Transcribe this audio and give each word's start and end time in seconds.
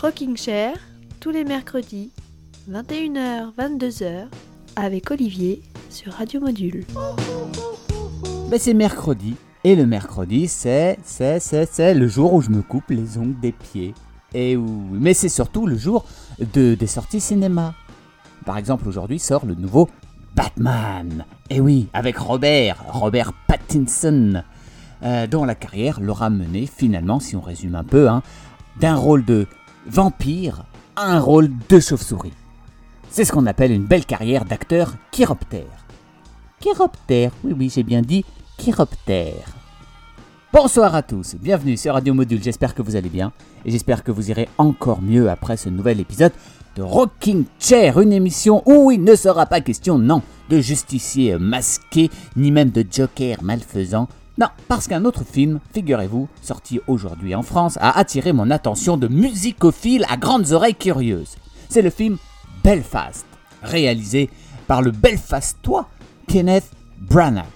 Rocking 0.00 0.36
Chair, 0.36 0.76
tous 1.20 1.30
les 1.30 1.44
mercredis, 1.44 2.10
21h, 2.70 3.54
22h, 3.58 4.26
avec 4.76 5.10
Olivier 5.10 5.62
sur 5.88 6.12
Radio 6.12 6.40
Module. 6.40 6.84
Ben, 8.50 8.58
c'est 8.58 8.74
mercredi. 8.74 9.36
Et 9.64 9.74
le 9.74 9.86
mercredi, 9.86 10.48
c'est, 10.48 10.98
c'est, 11.02 11.40
c'est, 11.40 11.66
c'est 11.70 11.94
le 11.94 12.08
jour 12.08 12.34
où 12.34 12.42
je 12.42 12.50
me 12.50 12.60
coupe 12.60 12.90
les 12.90 13.16
ongles 13.16 13.40
des 13.40 13.52
pieds. 13.52 13.94
Et 14.34 14.54
où... 14.54 14.66
Mais 14.92 15.14
c'est 15.14 15.30
surtout 15.30 15.66
le 15.66 15.78
jour 15.78 16.04
de, 16.52 16.74
des 16.74 16.86
sorties 16.86 17.20
cinéma. 17.20 17.74
Par 18.44 18.58
exemple, 18.58 18.86
aujourd'hui 18.86 19.18
sort 19.18 19.46
le 19.46 19.54
nouveau 19.54 19.88
Batman. 20.34 21.24
Et 21.48 21.58
oui, 21.58 21.88
avec 21.94 22.18
Robert, 22.18 22.84
Robert 22.88 23.32
Pattinson, 23.48 24.42
euh, 25.02 25.26
dont 25.26 25.46
la 25.46 25.54
carrière 25.54 26.00
l'aura 26.00 26.28
mené 26.28 26.66
finalement, 26.66 27.18
si 27.18 27.34
on 27.34 27.40
résume 27.40 27.74
un 27.74 27.84
peu, 27.84 28.10
hein, 28.10 28.22
d'un 28.78 28.94
rôle 28.94 29.24
de 29.24 29.46
vampire 29.86 30.64
à 30.96 31.12
un 31.12 31.20
rôle 31.20 31.50
de 31.68 31.80
chauve-souris. 31.80 32.32
C'est 33.10 33.24
ce 33.24 33.32
qu'on 33.32 33.46
appelle 33.46 33.72
une 33.72 33.84
belle 33.84 34.04
carrière 34.04 34.44
d'acteur 34.44 34.94
chiroptère. 35.12 35.86
Chiroptère, 36.60 37.30
oui 37.44 37.54
oui 37.56 37.72
j'ai 37.72 37.82
bien 37.82 38.02
dit 38.02 38.24
chiroptère. 38.58 39.54
Bonsoir 40.52 40.94
à 40.94 41.02
tous, 41.02 41.36
bienvenue 41.36 41.76
sur 41.76 41.94
Radio 41.94 42.14
Module, 42.14 42.42
j'espère 42.42 42.74
que 42.74 42.82
vous 42.82 42.96
allez 42.96 43.08
bien 43.08 43.32
et 43.64 43.70
j'espère 43.70 44.02
que 44.02 44.10
vous 44.10 44.30
irez 44.30 44.48
encore 44.58 45.02
mieux 45.02 45.30
après 45.30 45.56
ce 45.56 45.68
nouvel 45.68 46.00
épisode 46.00 46.32
de 46.76 46.82
Rocking 46.82 47.44
Chair, 47.58 48.00
une 48.00 48.12
émission 48.12 48.62
où 48.66 48.90
il 48.90 49.02
ne 49.02 49.14
sera 49.14 49.46
pas 49.46 49.60
question, 49.60 49.98
non, 49.98 50.22
de 50.50 50.60
justicier 50.60 51.38
masqué, 51.38 52.10
ni 52.36 52.50
même 52.50 52.70
de 52.70 52.84
joker 52.90 53.42
malfaisant. 53.42 54.08
Non, 54.38 54.48
parce 54.68 54.86
qu'un 54.86 55.04
autre 55.06 55.24
film, 55.24 55.60
figurez-vous, 55.72 56.28
sorti 56.42 56.80
aujourd'hui 56.86 57.34
en 57.34 57.42
France, 57.42 57.78
a 57.80 57.98
attiré 57.98 58.34
mon 58.34 58.50
attention 58.50 58.98
de 58.98 59.08
musicophile 59.08 60.04
à 60.10 60.18
grandes 60.18 60.52
oreilles 60.52 60.74
curieuses. 60.74 61.36
C'est 61.70 61.80
le 61.80 61.90
film 61.90 62.18
Belfast, 62.62 63.24
réalisé 63.62 64.28
par 64.66 64.82
le 64.82 64.90
Belfastois 64.90 65.88
Kenneth 66.28 66.70
Branagh. 66.98 67.46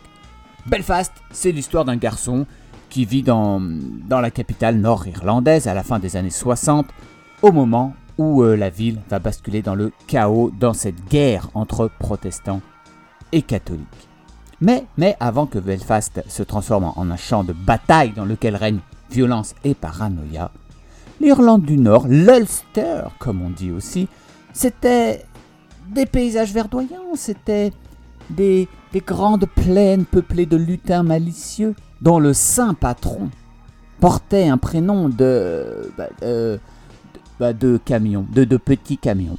Belfast, 0.67 1.13
c'est 1.33 1.53
l'histoire 1.53 1.85
d'un 1.85 1.97
garçon 1.97 2.47
qui 2.89 3.05
vit 3.05 3.23
dans, 3.23 3.61
dans 3.61 4.21
la 4.21 4.31
capitale 4.31 4.77
nord-irlandaise 4.77 5.69
à 5.69 5.75
la 5.75 5.83
fin 5.83 5.99
des 5.99 6.17
années 6.17 6.31
60, 6.31 6.87
au 7.43 7.53
moment 7.53 7.95
où 8.19 8.43
euh, 8.43 8.57
la 8.57 8.71
ville 8.71 9.01
va 9.09 9.19
basculer 9.19 9.63
dans 9.63 9.75
le 9.75 9.93
chaos 10.07 10.51
dans 10.59 10.75
cette 10.75 11.09
guerre 11.09 11.49
entre 11.55 11.91
protestants 11.99 12.61
et 13.33 13.43
catholiques. 13.43 14.10
Mais, 14.61 14.85
avant 15.21 15.47
que 15.47 15.59
Belfast 15.59 16.23
se 16.29 16.43
transforme 16.43 16.93
en 16.95 17.11
un 17.11 17.17
champ 17.17 17.45
de 17.45 17.55
bataille 17.55 18.13
dans 18.13 18.27
lequel 18.27 18.57
règne 18.57 18.81
violence 19.11 19.55
et 19.65 19.75
paranoïa, 19.75 20.51
l'Irlande 21.21 21.63
du 21.63 21.79
Nord, 21.79 22.07
l'Ulster 22.09 23.05
comme 23.19 23.43
on 23.43 23.51
dit 23.51 23.71
aussi, 23.71 24.09
c'était 24.53 25.25
des 25.89 26.07
paysages 26.07 26.53
verdoyants, 26.53 27.15
c'était 27.15 27.73
des, 28.29 28.69
des 28.93 29.01
grandes 29.01 29.47
plaines 29.47 30.05
peuplées 30.05 30.47
de 30.47 30.57
lutins 30.57 31.03
malicieux, 31.03 31.75
dont 32.03 32.19
le 32.19 32.35
saint 32.35 32.75
patron 32.75 33.31
portait 33.99 34.49
un 34.49 34.59
prénom 34.59 35.09
de, 35.09 35.93
bah, 35.97 36.09
euh, 36.23 36.57
de, 36.57 37.21
bah, 37.39 37.53
de 37.53 37.79
camion, 37.85 38.27
de, 38.33 38.45
de 38.45 38.57
petits 38.57 38.99
camions. 38.99 39.39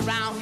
around. 0.00 0.41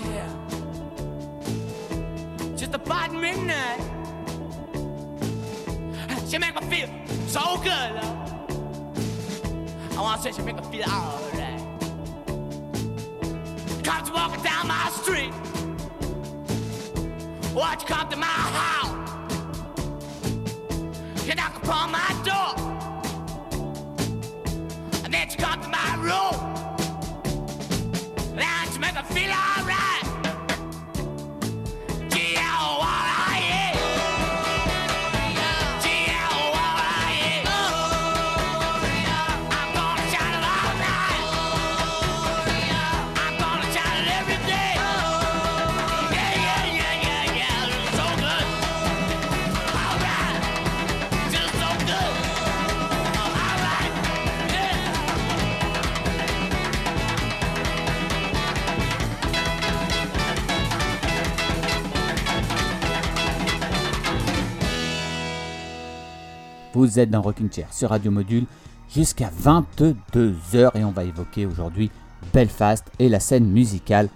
Vous 66.90 66.98
êtes 66.98 67.10
dans 67.10 67.22
Rocking 67.22 67.52
Chair 67.52 67.72
sur 67.72 67.90
Radio 67.90 68.10
Module 68.10 68.46
jusqu'à 68.92 69.30
22h 69.30 70.70
et 70.74 70.82
on 70.82 70.90
va 70.90 71.04
évoquer 71.04 71.46
aujourd'hui 71.46 71.88
Belfast 72.34 72.84
et 72.98 73.08
la 73.08 73.20
scène 73.20 73.46
musicale 73.46 74.08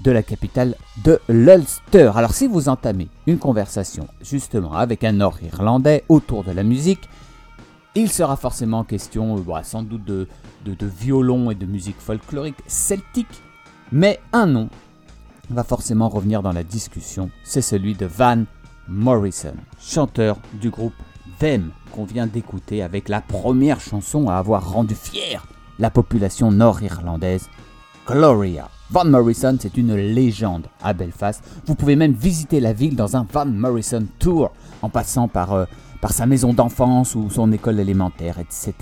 de 0.00 0.10
la 0.10 0.24
capitale 0.24 0.74
de 1.04 1.20
l'Ulster. 1.28 2.10
Alors 2.16 2.32
si 2.32 2.48
vous 2.48 2.68
entamez 2.68 3.06
une 3.28 3.38
conversation 3.38 4.08
justement 4.20 4.72
avec 4.72 5.04
un 5.04 5.12
Nord-Irlandais 5.12 6.02
autour 6.08 6.42
de 6.42 6.50
la 6.50 6.64
musique, 6.64 7.08
il 7.94 8.10
sera 8.10 8.34
forcément 8.34 8.82
question 8.82 9.36
euh, 9.36 9.40
bah, 9.42 9.62
sans 9.62 9.84
doute 9.84 10.04
de, 10.04 10.26
de, 10.64 10.74
violon 10.84 11.52
et 11.52 11.54
de 11.54 11.64
musique 11.64 12.00
folklorique 12.00 12.58
celtique, 12.66 13.40
mais 13.92 14.18
un 14.32 14.46
nom 14.46 14.68
va 15.48 15.62
forcément 15.62 16.08
revenir 16.08 16.42
dans 16.42 16.52
la 16.52 16.64
discussion, 16.64 17.30
c'est 17.44 17.62
celui 17.62 17.94
de 17.94 18.06
Van 18.06 18.42
Morrison, 18.88 19.54
chanteur 19.78 20.38
du 20.54 20.70
groupe 20.70 20.94
Them 21.38 21.70
qu'on 21.96 22.04
vient 22.04 22.26
d'écouter 22.26 22.82
avec 22.82 23.08
la 23.08 23.22
première 23.22 23.80
chanson 23.80 24.28
à 24.28 24.34
avoir 24.34 24.70
rendu 24.70 24.94
fière 24.94 25.46
la 25.78 25.90
population 25.90 26.52
nord-irlandaise 26.52 27.48
Gloria. 28.06 28.68
Van 28.90 29.06
Morrison, 29.06 29.56
c'est 29.58 29.78
une 29.78 29.94
légende 29.94 30.66
à 30.82 30.92
Belfast. 30.92 31.42
Vous 31.66 31.74
pouvez 31.74 31.96
même 31.96 32.12
visiter 32.12 32.60
la 32.60 32.72
ville 32.72 32.94
dans 32.94 33.16
un 33.16 33.26
Van 33.32 33.46
Morrison 33.46 34.06
Tour, 34.18 34.52
en 34.82 34.90
passant 34.90 35.26
par, 35.26 35.54
euh, 35.54 35.64
par 36.00 36.12
sa 36.12 36.26
maison 36.26 36.52
d'enfance 36.52 37.14
ou 37.14 37.30
son 37.30 37.50
école 37.50 37.80
élémentaire, 37.80 38.38
etc. 38.38 38.74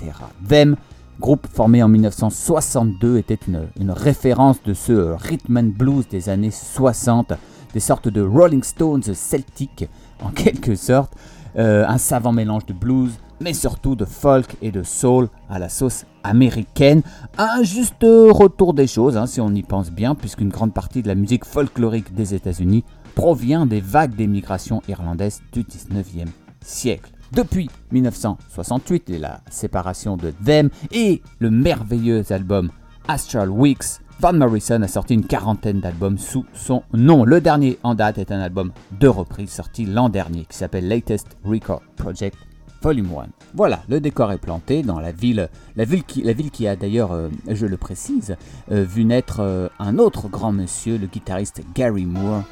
Them, 0.47 0.75
groupe 1.19 1.47
formé 1.51 1.81
en 1.81 1.87
1962, 1.87 3.17
était 3.17 3.39
une, 3.47 3.67
une 3.79 3.91
référence 3.91 4.61
de 4.63 4.73
ce 4.73 4.91
rhythm 4.91 5.57
and 5.57 5.71
blues 5.75 6.07
des 6.07 6.29
années 6.29 6.51
60, 6.51 7.33
des 7.73 7.79
sortes 7.79 8.09
de 8.09 8.21
Rolling 8.21 8.63
Stones 8.63 9.03
celtiques, 9.03 9.87
en 10.21 10.29
quelque 10.29 10.75
sorte. 10.75 11.13
Euh, 11.57 11.85
un 11.87 11.97
savant 11.97 12.33
mélange 12.33 12.65
de 12.65 12.73
blues, 12.73 13.13
mais 13.39 13.53
surtout 13.53 13.95
de 13.95 14.03
folk 14.03 14.57
et 14.61 14.71
de 14.71 14.83
soul 14.83 15.29
à 15.49 15.57
la 15.57 15.69
sauce 15.69 16.05
américaine. 16.23 17.01
Un 17.37 17.63
juste 17.63 18.03
retour 18.03 18.73
des 18.73 18.87
choses, 18.87 19.15
hein, 19.15 19.25
si 19.25 19.39
on 19.39 19.53
y 19.53 19.63
pense 19.63 19.91
bien, 19.91 20.15
puisqu'une 20.15 20.49
grande 20.49 20.73
partie 20.73 21.01
de 21.01 21.07
la 21.07 21.15
musique 21.15 21.45
folklorique 21.45 22.13
des 22.13 22.33
États-Unis 22.33 22.83
provient 23.15 23.65
des 23.65 23.79
vagues 23.79 24.15
d'émigration 24.15 24.81
irlandaise 24.89 25.41
du 25.53 25.61
19e 25.61 26.27
siècle. 26.61 27.11
Depuis 27.31 27.69
1968 27.91 29.09
et 29.09 29.17
la 29.17 29.41
séparation 29.49 30.17
de 30.17 30.31
Them 30.31 30.69
et 30.91 31.21
le 31.39 31.51
merveilleux 31.51 32.23
album 32.31 32.69
Astral 33.07 33.49
Weeks, 33.49 34.01
Van 34.21 34.31
Morrison 34.31 34.81
a 34.81 34.87
sorti 34.87 35.13
une 35.13 35.25
quarantaine 35.25 35.81
d'albums 35.81 36.17
sous 36.17 36.45
son 36.53 36.83
nom. 36.93 37.25
Le 37.25 37.41
dernier 37.41 37.77
en 37.83 37.95
date 37.95 38.17
est 38.17 38.31
un 38.31 38.39
album 38.39 38.71
de 38.99 39.09
reprise 39.09 39.49
sorti 39.49 39.85
l'an 39.85 40.07
dernier 40.07 40.45
qui 40.45 40.57
s'appelle 40.57 40.87
Latest 40.87 41.37
Record 41.43 41.81
Project 41.97 42.37
Volume 42.81 43.07
1. 43.07 43.27
Voilà, 43.55 43.81
le 43.89 43.99
décor 43.99 44.31
est 44.31 44.37
planté 44.37 44.83
dans 44.83 44.99
la 44.99 45.11
ville, 45.11 45.49
la 45.75 45.83
ville 45.83 46.03
qui, 46.03 46.21
la 46.23 46.31
ville 46.31 46.49
qui 46.49 46.65
a 46.65 46.77
d'ailleurs, 46.77 47.11
euh, 47.11 47.29
je 47.49 47.65
le 47.65 47.75
précise, 47.75 48.37
euh, 48.71 48.83
vu 48.83 49.03
naître 49.03 49.41
euh, 49.41 49.67
un 49.79 49.97
autre 49.97 50.29
grand 50.29 50.53
monsieur, 50.53 50.97
le 50.97 51.07
guitariste 51.07 51.61
Gary 51.73 52.05
Moore. 52.05 52.43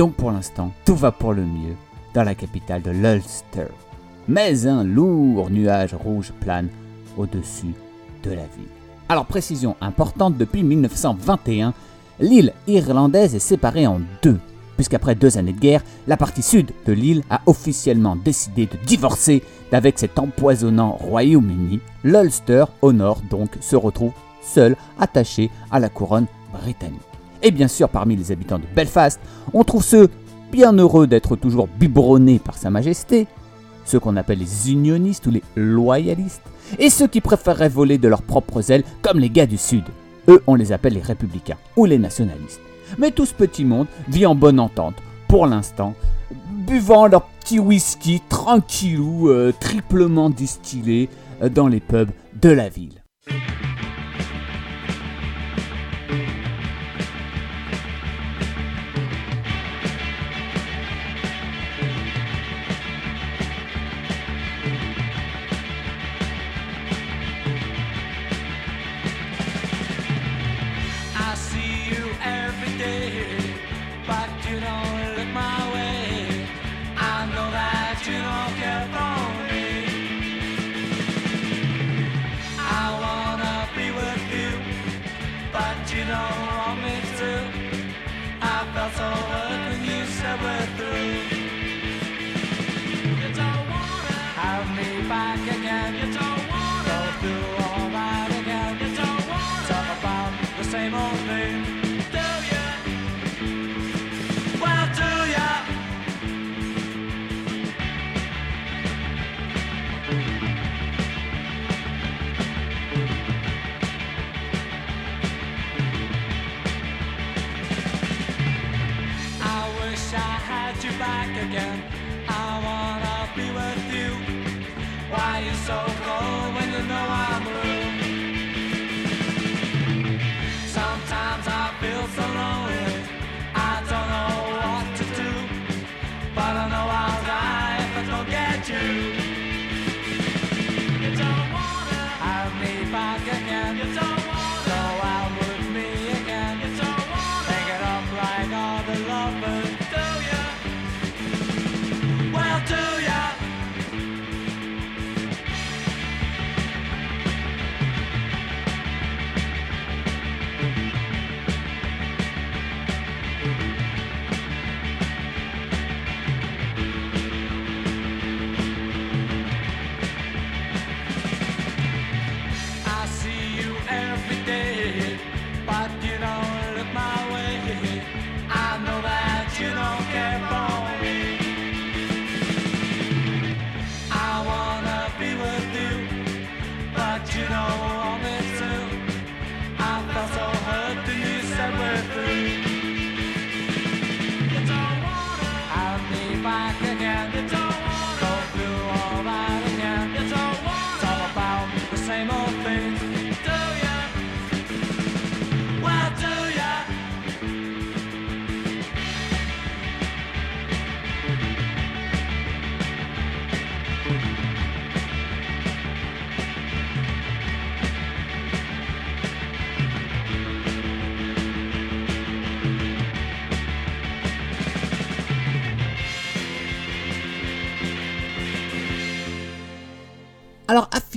Donc 0.00 0.14
pour 0.14 0.30
l'instant, 0.30 0.72
tout 0.86 0.96
va 0.96 1.12
pour 1.12 1.34
le 1.34 1.42
mieux 1.42 1.76
dans 2.14 2.22
la 2.22 2.34
capitale 2.34 2.80
de 2.80 2.90
l'Ulster. 2.90 3.66
Mais 4.28 4.66
un 4.66 4.82
lourd 4.82 5.50
nuage 5.50 5.92
rouge 5.92 6.32
plane 6.40 6.70
au-dessus 7.18 7.74
de 8.22 8.30
la 8.30 8.46
ville. 8.56 8.72
Alors 9.10 9.26
précision 9.26 9.76
importante, 9.82 10.38
depuis 10.38 10.62
1921, 10.62 11.74
l'île 12.18 12.54
irlandaise 12.66 13.34
est 13.34 13.40
séparée 13.40 13.86
en 13.86 14.00
deux, 14.22 14.40
puisqu'après 14.76 15.14
deux 15.14 15.36
années 15.36 15.52
de 15.52 15.60
guerre, 15.60 15.84
la 16.06 16.16
partie 16.16 16.40
sud 16.40 16.72
de 16.86 16.94
l'île 16.94 17.22
a 17.28 17.42
officiellement 17.44 18.16
décidé 18.16 18.64
de 18.64 18.78
divorcer 18.86 19.42
d'avec 19.70 19.98
cet 19.98 20.18
empoisonnant 20.18 20.92
Royaume-Uni. 20.92 21.78
L'Ulster, 22.04 22.64
au 22.80 22.94
nord 22.94 23.20
donc, 23.28 23.50
se 23.60 23.76
retrouve 23.76 24.12
seul, 24.40 24.76
attaché 24.98 25.50
à 25.70 25.78
la 25.78 25.90
couronne 25.90 26.26
britannique. 26.54 27.09
Et 27.42 27.50
bien 27.50 27.68
sûr, 27.68 27.88
parmi 27.88 28.16
les 28.16 28.32
habitants 28.32 28.58
de 28.58 28.64
Belfast, 28.74 29.20
on 29.54 29.64
trouve 29.64 29.84
ceux 29.84 30.08
bien 30.52 30.72
heureux 30.72 31.06
d'être 31.06 31.36
toujours 31.36 31.68
biberonnés 31.68 32.38
par 32.38 32.58
Sa 32.58 32.70
Majesté, 32.70 33.26
ceux 33.84 34.00
qu'on 34.00 34.16
appelle 34.16 34.38
les 34.38 34.70
unionistes 34.70 35.26
ou 35.26 35.30
les 35.30 35.42
loyalistes, 35.56 36.42
et 36.78 36.90
ceux 36.90 37.06
qui 37.06 37.20
préféreraient 37.20 37.68
voler 37.68 37.98
de 37.98 38.08
leurs 38.08 38.22
propres 38.22 38.70
ailes 38.70 38.84
comme 39.02 39.18
les 39.18 39.30
gars 39.30 39.46
du 39.46 39.56
Sud. 39.56 39.84
Eux, 40.28 40.42
on 40.46 40.54
les 40.54 40.72
appelle 40.72 40.94
les 40.94 41.00
républicains 41.00 41.56
ou 41.76 41.86
les 41.86 41.98
nationalistes. 41.98 42.60
Mais 42.98 43.10
tout 43.10 43.26
ce 43.26 43.34
petit 43.34 43.64
monde 43.64 43.86
vit 44.08 44.26
en 44.26 44.34
bonne 44.34 44.60
entente, 44.60 44.96
pour 45.28 45.46
l'instant, 45.46 45.94
buvant 46.50 47.06
leur 47.06 47.22
petit 47.22 47.58
whisky 47.58 48.20
tranquillou, 48.28 49.28
euh, 49.28 49.52
triplement 49.58 50.30
distillé, 50.30 51.08
euh, 51.42 51.48
dans 51.48 51.68
les 51.68 51.80
pubs 51.80 52.10
de 52.40 52.50
la 52.50 52.68
ville. 52.68 53.02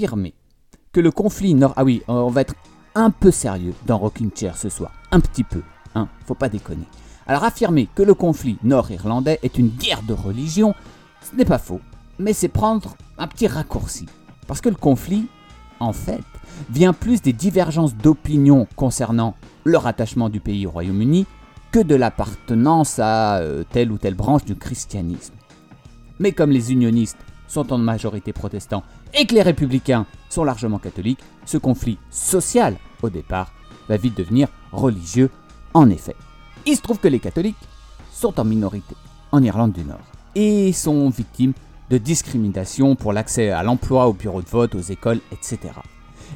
Affirmer 0.03 0.33
que 0.91 0.99
le 0.99 1.11
conflit 1.11 1.55
nord... 1.55 1.71
Ah 1.77 1.85
oui, 1.85 2.01
on 2.09 2.29
va 2.29 2.41
être 2.41 2.55
un 2.93 3.09
peu 3.09 3.31
sérieux 3.31 3.73
dans 3.85 3.97
Rocking 3.97 4.31
Chair 4.35 4.57
ce 4.57 4.67
soir. 4.67 4.91
Un 5.11 5.21
petit 5.21 5.45
peu, 5.45 5.61
hein, 5.95 6.09
faut 6.25 6.35
pas 6.35 6.49
déconner. 6.49 6.83
Alors 7.25 7.45
affirmer 7.45 7.87
que 7.95 8.03
le 8.03 8.13
conflit 8.13 8.57
nord-irlandais 8.63 9.39
est 9.43 9.57
une 9.57 9.69
guerre 9.69 10.03
de 10.03 10.11
religion, 10.11 10.75
ce 11.21 11.37
n'est 11.37 11.45
pas 11.45 11.57
faux, 11.57 11.79
mais 12.19 12.33
c'est 12.33 12.49
prendre 12.49 12.97
un 13.17 13.27
petit 13.27 13.47
raccourci. 13.47 14.07
Parce 14.45 14.59
que 14.59 14.67
le 14.67 14.75
conflit, 14.75 15.27
en 15.79 15.93
fait, 15.93 16.19
vient 16.69 16.91
plus 16.91 17.21
des 17.21 17.31
divergences 17.31 17.95
d'opinion 17.95 18.67
concernant 18.75 19.35
le 19.63 19.77
rattachement 19.77 20.27
du 20.27 20.41
pays 20.41 20.67
au 20.67 20.71
Royaume-Uni 20.71 21.25
que 21.71 21.79
de 21.79 21.95
l'appartenance 21.95 22.99
à 22.99 23.37
euh, 23.37 23.63
telle 23.71 23.89
ou 23.89 23.97
telle 23.97 24.15
branche 24.15 24.43
du 24.43 24.57
christianisme. 24.57 25.33
Mais 26.19 26.33
comme 26.33 26.51
les 26.51 26.73
unionistes 26.73 27.17
sont 27.53 27.71
en 27.71 27.77
majorité 27.77 28.33
protestants 28.33 28.83
et 29.13 29.25
que 29.25 29.35
les 29.35 29.43
républicains 29.43 30.05
sont 30.29 30.43
largement 30.43 30.79
catholiques, 30.79 31.23
ce 31.45 31.57
conflit 31.57 31.99
social, 32.09 32.75
au 33.01 33.09
départ, 33.09 33.53
va 33.87 33.97
vite 33.97 34.17
devenir 34.17 34.47
religieux 34.71 35.29
en 35.73 35.89
effet. 35.89 36.15
Il 36.65 36.75
se 36.75 36.81
trouve 36.81 36.99
que 36.99 37.07
les 37.07 37.19
catholiques 37.19 37.55
sont 38.11 38.39
en 38.39 38.43
minorité 38.43 38.95
en 39.31 39.43
Irlande 39.43 39.73
du 39.73 39.83
Nord 39.83 39.99
et 40.35 40.73
sont 40.73 41.09
victimes 41.09 41.53
de 41.89 41.97
discrimination 41.97 42.95
pour 42.95 43.13
l'accès 43.13 43.51
à 43.51 43.61
l'emploi, 43.61 44.07
au 44.07 44.13
bureau 44.13 44.41
de 44.41 44.49
vote, 44.49 44.73
aux 44.73 44.81
écoles, 44.81 45.19
etc. 45.31 45.59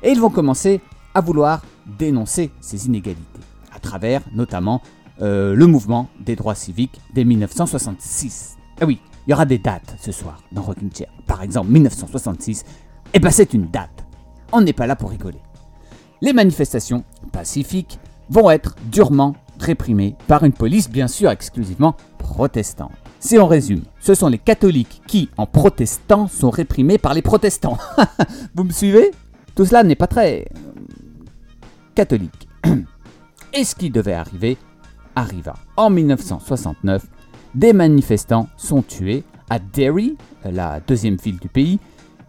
Et 0.04 0.12
ils 0.12 0.20
vont 0.20 0.30
commencer 0.30 0.82
à 1.16 1.22
vouloir 1.22 1.64
dénoncer 1.86 2.52
ces 2.62 2.86
inégalités, 2.86 3.40
à 3.74 3.80
travers 3.80 4.22
notamment 4.34 4.84
euh, 5.22 5.56
le 5.56 5.66
mouvement 5.66 6.10
des 6.20 6.36
droits 6.36 6.54
civiques 6.54 7.00
dès 7.14 7.24
1966. 7.24 8.58
Ah 8.80 8.86
oui, 8.86 9.00
il 9.28 9.32
y 9.32 9.34
aura 9.34 9.46
des 9.46 9.58
dates 9.58 9.96
ce 10.00 10.14
soir 10.14 10.42
dans 10.54 10.62
Rocking 10.62 10.90
Chair. 10.94 11.10
Par 11.26 11.44
exemple, 11.44 11.70
1966, 11.70 12.64
et 13.14 13.20
ben 13.20 13.30
c'est 13.30 13.54
une 13.54 13.68
date. 13.70 14.06
On 14.54 14.62
n'est 14.62 14.74
pas 14.74 14.88
là 14.88 14.96
pour 14.96 15.10
rigoler. 15.10 15.42
Les 16.22 16.32
manifestations 16.32 17.04
pacifiques 17.34 18.00
vont 18.30 18.50
être 18.50 18.76
durement 18.90 19.36
réprimées 19.60 20.16
par 20.28 20.44
une 20.44 20.54
police 20.54 20.90
bien 20.90 21.10
sûr 21.10 21.30
exclusivement 21.30 21.96
protestante. 22.18 22.94
Si 23.20 23.38
on 23.38 23.48
résume, 23.48 23.84
ce 24.00 24.14
sont 24.14 24.30
les 24.30 24.38
catholiques 24.38 25.02
qui, 25.08 25.30
en 25.38 25.46
protestant, 25.46 26.28
sont 26.28 26.50
réprimés 26.50 26.98
par 26.98 27.14
les 27.14 27.22
protestants. 27.22 27.78
Vous 28.56 28.64
me 28.64 28.72
suivez? 28.72 29.12
Tout 29.56 29.66
cela 29.66 29.84
n'est 29.84 29.96
pas 29.96 30.08
très 30.08 30.48
euh, 30.56 30.60
catholique. 31.96 32.48
Et 33.54 33.64
ce 33.66 33.76
qui 33.76 33.90
devait 33.90 34.14
arriver 34.14 34.58
arriva. 35.16 35.56
En 35.76 35.90
1969, 35.90 37.04
des 37.56 37.74
manifestants 37.74 38.48
sont 38.58 38.82
tués 38.82 39.24
à 39.50 39.60
Derry, 39.60 40.18
la 40.44 40.80
deuxième 40.80 41.16
ville 41.16 41.40
du 41.40 41.48
pays, 41.48 41.80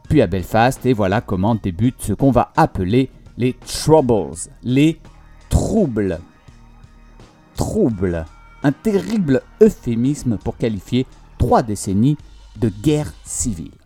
puis 0.09 0.23
à 0.23 0.27
Belfast, 0.27 0.85
et 0.87 0.93
voilà 0.93 1.21
comment 1.21 1.55
débute 1.55 1.97
ce 1.99 2.13
qu'on 2.13 2.31
va 2.31 2.53
appeler 2.57 3.11
les 3.37 3.53
Troubles, 3.53 4.49
les 4.63 5.01
troubles. 5.49 6.19
Troubles, 7.55 8.25
un 8.63 8.73
terrible 8.73 9.43
euphémisme 9.61 10.39
pour 10.39 10.57
qualifier 10.57 11.07
trois 11.39 11.63
décennies 11.63 12.17
de 12.57 12.69
guerre 12.69 13.13
civile. 13.25 13.78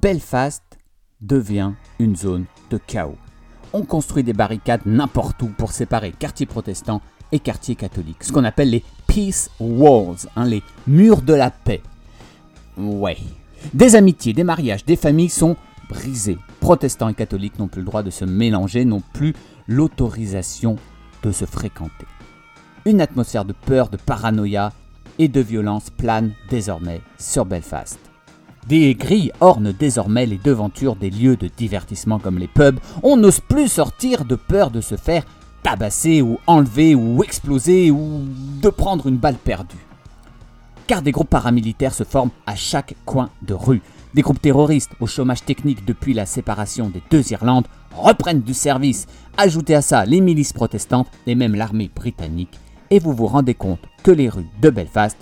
Belfast 0.00 0.62
devient 1.20 1.72
une 1.98 2.14
zone 2.14 2.44
de 2.70 2.78
chaos. 2.78 3.16
On 3.72 3.82
construit 3.82 4.22
des 4.22 4.32
barricades 4.32 4.82
n'importe 4.86 5.42
où 5.42 5.48
pour 5.48 5.72
séparer 5.72 6.12
quartier 6.12 6.46
protestant 6.46 7.00
et 7.32 7.40
quartier 7.40 7.74
catholique, 7.74 8.22
ce 8.22 8.30
qu'on 8.30 8.44
appelle 8.44 8.70
les 8.70 8.84
Peace 9.08 9.50
Walls, 9.58 10.28
hein, 10.36 10.44
les 10.44 10.62
murs 10.86 11.22
de 11.22 11.34
la 11.34 11.50
paix. 11.50 11.82
Ouais. 12.76 13.16
Des 13.74 13.96
amitiés, 13.96 14.32
des 14.32 14.44
mariages, 14.44 14.84
des 14.84 14.94
familles 14.94 15.30
sont 15.30 15.56
brisés. 15.88 16.38
Protestants 16.60 17.08
et 17.08 17.14
catholiques 17.14 17.58
n'ont 17.58 17.66
plus 17.66 17.80
le 17.80 17.86
droit 17.86 18.04
de 18.04 18.10
se 18.10 18.24
mélanger, 18.24 18.84
n'ont 18.84 19.02
plus 19.12 19.34
l'autorisation 19.66 20.76
de 21.24 21.32
se 21.32 21.44
fréquenter. 21.44 22.06
Une 22.84 23.00
atmosphère 23.00 23.44
de 23.44 23.52
peur, 23.52 23.88
de 23.88 23.96
paranoïa 23.96 24.72
et 25.18 25.26
de 25.26 25.40
violence 25.40 25.90
plane 25.90 26.34
désormais 26.50 27.00
sur 27.18 27.44
Belfast. 27.44 27.98
Des 28.66 28.94
grilles 28.94 29.32
ornent 29.40 29.72
désormais 29.72 30.26
les 30.26 30.38
devantures 30.38 30.96
des 30.96 31.10
lieux 31.10 31.36
de 31.36 31.48
divertissement 31.56 32.18
comme 32.18 32.38
les 32.38 32.48
pubs. 32.48 32.80
On 33.02 33.16
n'ose 33.16 33.40
plus 33.40 33.68
sortir 33.68 34.24
de 34.24 34.34
peur 34.34 34.70
de 34.70 34.80
se 34.80 34.96
faire 34.96 35.24
tabasser 35.62 36.22
ou 36.22 36.38
enlever 36.46 36.94
ou 36.94 37.22
exploser 37.22 37.90
ou 37.90 38.24
de 38.62 38.68
prendre 38.68 39.06
une 39.06 39.16
balle 39.16 39.36
perdue. 39.36 39.86
Car 40.86 41.02
des 41.02 41.12
groupes 41.12 41.30
paramilitaires 41.30 41.94
se 41.94 42.04
forment 42.04 42.30
à 42.46 42.56
chaque 42.56 42.94
coin 43.04 43.30
de 43.42 43.54
rue. 43.54 43.82
Des 44.14 44.22
groupes 44.22 44.40
terroristes 44.40 44.92
au 45.00 45.06
chômage 45.06 45.44
technique 45.44 45.84
depuis 45.84 46.14
la 46.14 46.26
séparation 46.26 46.88
des 46.88 47.02
deux 47.10 47.32
Irlandes 47.32 47.68
reprennent 47.94 48.42
du 48.42 48.54
service. 48.54 49.06
Ajoutez 49.36 49.74
à 49.74 49.82
ça 49.82 50.04
les 50.06 50.20
milices 50.20 50.52
protestantes 50.52 51.08
et 51.26 51.34
même 51.34 51.54
l'armée 51.54 51.90
britannique 51.94 52.58
et 52.90 52.98
vous 52.98 53.12
vous 53.12 53.26
rendez 53.26 53.54
compte 53.54 53.80
que 54.02 54.10
les 54.10 54.28
rues 54.28 54.48
de 54.60 54.70
Belfast 54.70 55.16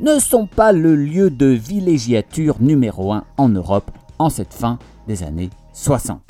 ne 0.00 0.18
sont 0.18 0.46
pas 0.46 0.72
le 0.72 0.94
lieu 0.94 1.30
de 1.30 1.46
villégiature 1.46 2.56
numéro 2.60 3.12
1 3.12 3.24
en 3.36 3.48
Europe 3.48 3.90
en 4.18 4.30
cette 4.30 4.54
fin 4.54 4.78
des 5.06 5.22
années 5.22 5.50
60. 5.72 6.20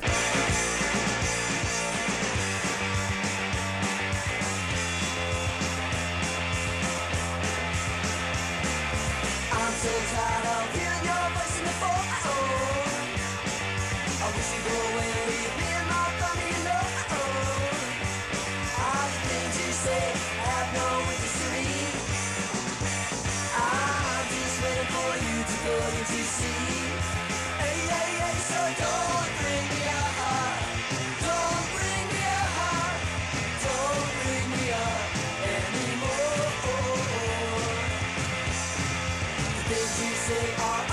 Say 40.23 40.55
are 40.55 40.92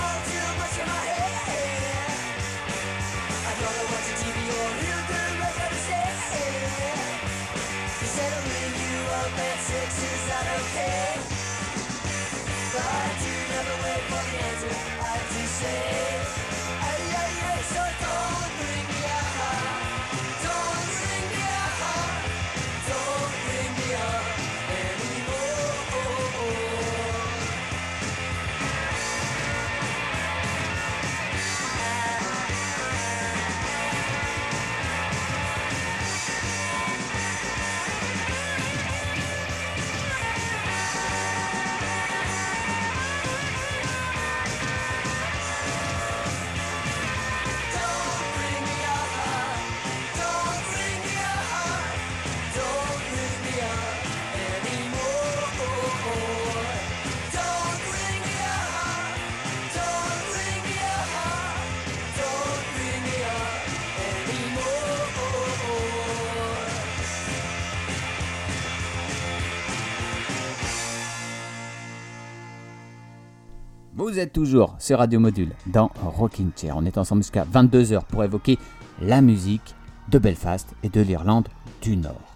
Vous 74.01 74.17
êtes 74.17 74.33
toujours 74.33 74.73
sur 74.79 74.97
Radio 74.97 75.19
Module 75.19 75.51
dans 75.67 75.91
Rocking 76.01 76.49
Chair. 76.59 76.73
On 76.75 76.85
est 76.85 76.97
ensemble 76.97 77.21
jusqu'à 77.21 77.45
22h 77.45 78.03
pour 78.05 78.23
évoquer 78.23 78.57
la 78.99 79.21
musique 79.21 79.75
de 80.09 80.17
Belfast 80.17 80.73
et 80.81 80.89
de 80.89 81.01
l'Irlande 81.01 81.47
du 81.83 81.95
Nord. 81.97 82.35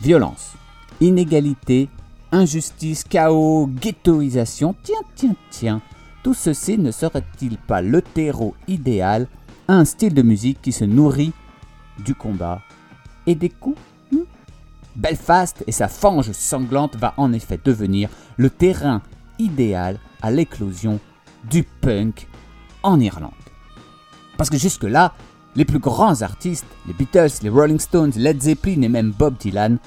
Violence, 0.00 0.54
inégalité, 1.02 1.90
injustice, 2.32 3.04
chaos, 3.04 3.66
ghettoisation. 3.66 4.74
Tiens, 4.82 5.02
tiens, 5.14 5.36
tiens. 5.50 5.82
Tout 6.22 6.32
ceci 6.32 6.78
ne 6.78 6.90
serait-il 6.90 7.58
pas 7.58 7.82
le 7.82 8.00
terreau 8.00 8.54
idéal? 8.66 9.28
À 9.68 9.74
un 9.74 9.84
style 9.84 10.14
de 10.14 10.22
musique 10.22 10.62
qui 10.62 10.72
se 10.72 10.86
nourrit 10.86 11.34
du 11.98 12.14
combat 12.14 12.62
et 13.26 13.34
des 13.34 13.50
coups? 13.50 13.78
Hmm? 14.10 14.24
Belfast 14.96 15.64
et 15.66 15.72
sa 15.72 15.88
fange 15.88 16.32
sanglante 16.32 16.96
va 16.96 17.12
en 17.18 17.34
effet 17.34 17.60
devenir 17.62 18.08
le 18.38 18.48
terrain 18.48 19.02
idéal 19.38 19.98
à 20.22 20.30
l'éclosion 20.30 21.00
du 21.48 21.62
punk 21.62 22.28
en 22.82 23.00
Irlande. 23.00 23.32
Parce 24.36 24.50
que 24.50 24.58
jusque-là, 24.58 25.14
les 25.56 25.64
plus 25.64 25.78
grands 25.78 26.22
artistes, 26.22 26.66
les 26.86 26.94
Beatles, 26.94 27.42
les 27.42 27.48
Rolling 27.48 27.80
Stones, 27.80 28.12
Led 28.16 28.40
Zeppelin 28.40 28.82
et 28.82 28.88
même 28.88 29.12
Bob 29.12 29.36
Dylan, 29.38 29.78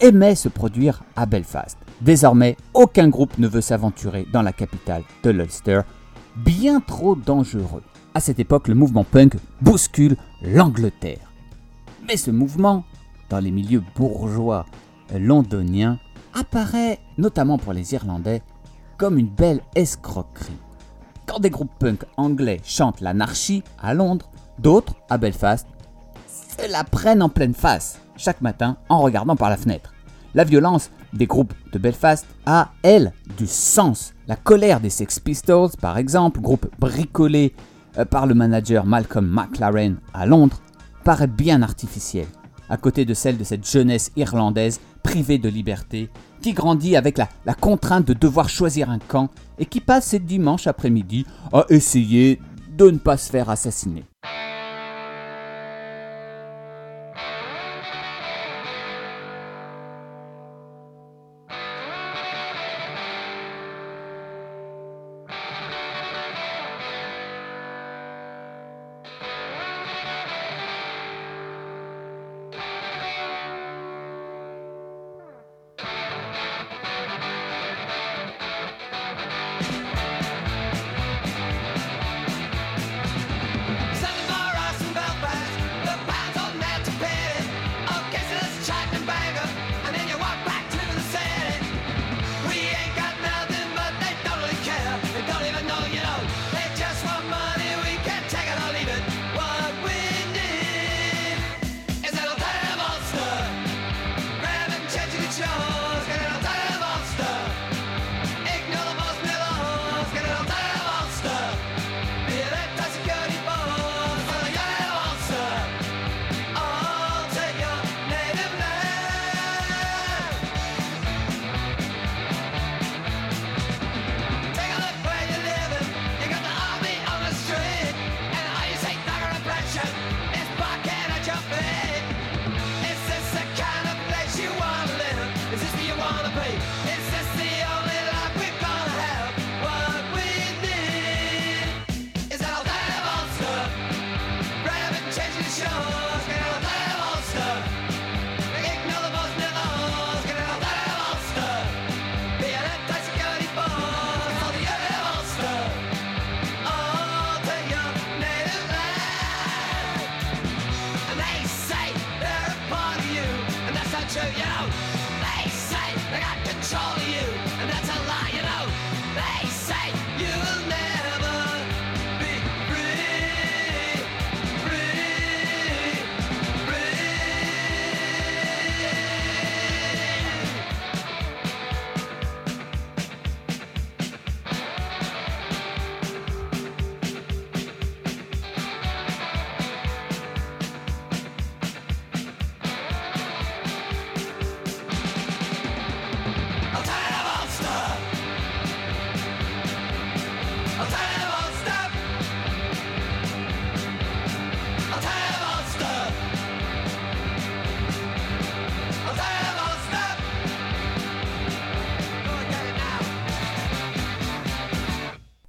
aimaient 0.00 0.34
se 0.34 0.48
produire 0.48 1.02
à 1.16 1.26
Belfast. 1.26 1.78
Désormais, 2.00 2.56
aucun 2.72 3.08
groupe 3.08 3.38
ne 3.38 3.46
veut 3.46 3.60
s'aventurer 3.60 4.26
dans 4.32 4.42
la 4.42 4.52
capitale 4.52 5.04
de 5.22 5.30
l'Ulster, 5.30 5.82
bien 6.36 6.80
trop 6.80 7.14
dangereux. 7.14 7.82
À 8.14 8.20
cette 8.20 8.38
époque, 8.40 8.68
le 8.68 8.74
mouvement 8.74 9.04
punk 9.04 9.36
bouscule 9.60 10.16
l'Angleterre. 10.42 11.32
Mais 12.06 12.16
ce 12.16 12.30
mouvement, 12.30 12.84
dans 13.30 13.40
les 13.40 13.50
milieux 13.50 13.82
bourgeois 13.96 14.66
londoniens, 15.14 15.98
apparaît, 16.34 16.98
notamment 17.18 17.58
pour 17.58 17.72
les 17.72 17.94
Irlandais, 17.94 18.42
comme 18.96 19.18
une 19.18 19.28
belle 19.28 19.60
escroquerie. 19.74 20.58
Quand 21.26 21.40
des 21.40 21.50
groupes 21.50 21.72
punk 21.78 22.04
anglais 22.16 22.60
chantent 22.64 23.00
l'anarchie 23.00 23.62
à 23.82 23.94
Londres, 23.94 24.30
d'autres, 24.58 24.94
à 25.08 25.18
Belfast, 25.18 25.66
se 26.26 26.70
la 26.70 26.84
prennent 26.84 27.22
en 27.22 27.28
pleine 27.28 27.54
face, 27.54 28.00
chaque 28.16 28.40
matin 28.40 28.76
en 28.88 29.00
regardant 29.00 29.36
par 29.36 29.50
la 29.50 29.56
fenêtre. 29.56 29.92
La 30.34 30.44
violence 30.44 30.90
des 31.12 31.26
groupes 31.26 31.54
de 31.72 31.78
Belfast 31.78 32.26
a, 32.44 32.70
elle, 32.82 33.12
du 33.38 33.46
sens. 33.46 34.14
La 34.26 34.36
colère 34.36 34.80
des 34.80 34.90
Sex 34.90 35.20
Pistols, 35.20 35.70
par 35.80 35.96
exemple, 35.96 36.40
groupe 36.40 36.66
bricolé 36.78 37.54
euh, 37.98 38.04
par 38.04 38.26
le 38.26 38.34
manager 38.34 38.84
Malcolm 38.84 39.26
McLaren 39.26 39.96
à 40.12 40.26
Londres, 40.26 40.60
paraît 41.04 41.28
bien 41.28 41.62
artificielle, 41.62 42.26
à 42.68 42.76
côté 42.76 43.04
de 43.04 43.14
celle 43.14 43.38
de 43.38 43.44
cette 43.44 43.68
jeunesse 43.68 44.10
irlandaise 44.16 44.80
privée 45.02 45.38
de 45.38 45.48
liberté, 45.48 46.10
qui 46.42 46.52
grandit 46.52 46.96
avec 46.96 47.18
la, 47.18 47.54
contrainte 47.54 48.06
de 48.06 48.14
devoir 48.14 48.48
choisir 48.48 48.90
un 48.90 48.98
camp 48.98 49.28
et 49.58 49.66
qui 49.66 49.80
passe 49.80 50.06
ses 50.06 50.18
dimanches 50.18 50.66
après-midi 50.66 51.26
à 51.52 51.66
essayer 51.68 52.40
de 52.76 52.90
ne 52.90 52.98
pas 52.98 53.16
se 53.16 53.30
faire 53.30 53.50
assassiner. 53.50 54.04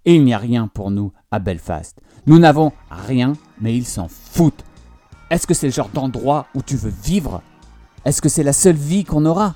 Et 0.05 0.15
il 0.15 0.23
n'y 0.23 0.33
a 0.33 0.37
rien 0.37 0.67
pour 0.67 0.91
nous 0.91 1.11
à 1.31 1.39
Belfast. 1.39 1.99
Nous 2.27 2.39
n'avons 2.39 2.71
rien, 2.89 3.33
mais 3.59 3.75
ils 3.75 3.85
s'en 3.85 4.07
foutent. 4.07 4.63
Est-ce 5.29 5.47
que 5.47 5.53
c'est 5.53 5.67
le 5.67 5.73
genre 5.73 5.89
d'endroit 5.89 6.47
où 6.53 6.61
tu 6.61 6.75
veux 6.75 6.93
vivre? 7.03 7.41
Est-ce 8.05 8.21
que 8.21 8.29
c'est 8.29 8.43
la 8.43 8.53
seule 8.53 8.75
vie 8.75 9.03
qu'on 9.03 9.25
aura? 9.25 9.55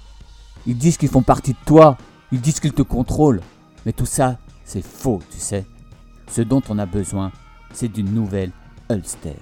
Ils 0.66 0.78
disent 0.78 0.98
qu'ils 0.98 1.10
font 1.10 1.22
partie 1.22 1.54
de 1.54 1.60
toi, 1.66 1.98
ils 2.32 2.42
disent 2.42 2.60
qu'ils 2.60 2.74
te 2.74 2.82
contrôlent. 2.82 3.42
Mais 3.86 3.94
tout 3.94 4.08
ça, 4.08 4.38
c'est 4.66 4.84
faux, 4.84 5.22
tu 5.32 5.40
sais. 5.40 5.66
Ce 6.28 6.42
dont 6.42 6.62
on 6.70 6.80
a 6.80 6.86
besoin, 6.86 7.32
c'est 7.72 7.88
d'une 7.88 8.12
nouvelle 8.12 8.52
Ulster. 8.90 9.38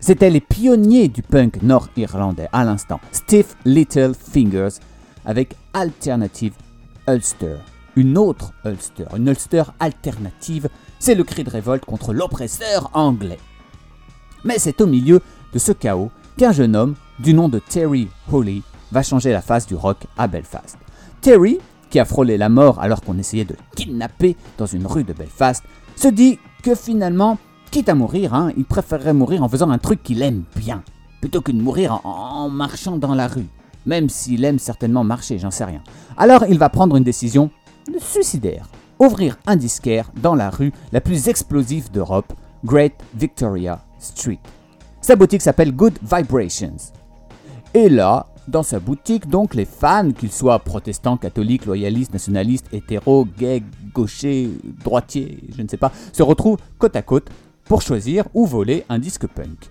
C'étaient 0.00 0.30
les 0.30 0.40
pionniers 0.40 1.08
du 1.08 1.22
punk 1.22 1.62
nord-irlandais 1.62 2.48
à 2.52 2.64
l'instant, 2.64 3.00
Stiff 3.12 3.54
Little 3.64 4.14
Fingers, 4.14 4.80
avec 5.24 5.54
Alternative 5.72 6.54
Ulster. 7.08 7.56
Une 7.96 8.16
autre 8.16 8.52
Ulster, 8.64 9.06
une 9.16 9.26
Ulster 9.26 9.64
alternative, 9.80 10.68
c'est 10.98 11.16
le 11.16 11.24
cri 11.24 11.42
de 11.42 11.50
révolte 11.50 11.84
contre 11.84 12.12
l'oppresseur 12.12 12.90
anglais. 12.94 13.38
Mais 14.44 14.58
c'est 14.58 14.80
au 14.80 14.86
milieu 14.86 15.20
de 15.52 15.58
ce 15.58 15.72
chaos 15.72 16.10
qu'un 16.36 16.52
jeune 16.52 16.76
homme 16.76 16.94
du 17.18 17.34
nom 17.34 17.48
de 17.48 17.58
Terry 17.58 18.08
Hooley 18.30 18.62
va 18.92 19.02
changer 19.02 19.32
la 19.32 19.42
face 19.42 19.66
du 19.66 19.74
rock 19.74 19.98
à 20.16 20.28
Belfast. 20.28 20.78
Terry, 21.20 21.58
qui 21.90 21.98
a 21.98 22.04
frôlé 22.04 22.38
la 22.38 22.48
mort 22.48 22.80
alors 22.80 23.00
qu'on 23.00 23.18
essayait 23.18 23.44
de 23.44 23.56
kidnapper 23.74 24.36
dans 24.56 24.66
une 24.66 24.86
rue 24.86 25.04
de 25.04 25.12
Belfast, 25.12 25.64
se 25.96 26.08
dit 26.08 26.38
que 26.62 26.76
finalement, 26.76 27.38
quitte 27.72 27.88
à 27.88 27.94
mourir, 27.94 28.34
hein, 28.34 28.52
il 28.56 28.64
préférerait 28.64 29.14
mourir 29.14 29.42
en 29.42 29.48
faisant 29.48 29.70
un 29.70 29.78
truc 29.78 30.02
qu'il 30.02 30.22
aime 30.22 30.44
bien, 30.54 30.82
plutôt 31.20 31.40
que 31.40 31.52
de 31.52 31.60
mourir 31.60 32.00
en 32.04 32.48
marchant 32.48 32.96
dans 32.96 33.14
la 33.14 33.26
rue. 33.26 33.48
Même 33.86 34.08
s'il 34.08 34.44
aime 34.44 34.58
certainement 34.58 35.04
marcher, 35.04 35.38
j'en 35.38 35.50
sais 35.50 35.64
rien. 35.64 35.82
Alors 36.16 36.44
il 36.48 36.58
va 36.58 36.68
prendre 36.68 36.96
une 36.96 37.04
décision 37.04 37.50
suicidaire. 37.98 38.68
Ouvrir 38.98 39.38
un 39.46 39.56
disquaire 39.56 40.10
dans 40.22 40.34
la 40.34 40.50
rue 40.50 40.72
la 40.92 41.00
plus 41.00 41.28
explosive 41.28 41.90
d'Europe, 41.90 42.32
Great 42.64 42.92
Victoria 43.14 43.84
Street. 43.98 44.40
Sa 45.00 45.16
boutique 45.16 45.42
s'appelle 45.42 45.72
Good 45.72 45.98
Vibrations. 46.02 46.92
Et 47.72 47.88
là, 47.88 48.26
dans 48.48 48.62
sa 48.62 48.80
boutique, 48.80 49.28
donc, 49.28 49.54
les 49.54 49.64
fans, 49.64 50.10
qu'ils 50.10 50.32
soient 50.32 50.58
protestants, 50.58 51.16
catholiques, 51.16 51.66
loyalistes, 51.66 52.12
nationalistes, 52.12 52.66
hétéros, 52.72 53.26
gays, 53.38 53.62
gauchers, 53.94 54.50
droitiers, 54.84 55.38
je 55.56 55.62
ne 55.62 55.68
sais 55.68 55.76
pas, 55.76 55.92
se 56.12 56.22
retrouvent 56.22 56.58
côte 56.78 56.96
à 56.96 57.02
côte 57.02 57.30
pour 57.64 57.80
choisir 57.80 58.24
ou 58.34 58.46
voler 58.46 58.84
un 58.88 58.98
disque 58.98 59.26
punk. 59.28 59.70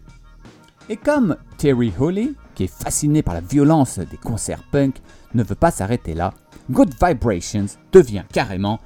Et 0.87 0.97
comme 0.97 1.35
Terry 1.57 1.91
Hooley, 1.99 2.31
qui 2.55 2.63
est 2.63 2.73
fasciné 2.73 3.21
par 3.21 3.33
la 3.33 3.41
violence 3.41 3.99
des 3.99 4.17
concerts 4.17 4.63
punk, 4.71 4.95
ne 5.33 5.43
veut 5.43 5.55
pas 5.55 5.71
s'arrêter 5.71 6.13
là, 6.13 6.33
Good 6.71 6.93
Vibrations 7.03 7.65
devient 7.91 8.23
carrément 8.31 8.79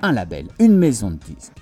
un 0.00 0.12
label, 0.12 0.46
une 0.60 0.76
maison 0.76 1.10
de 1.10 1.16
disques. 1.16 1.52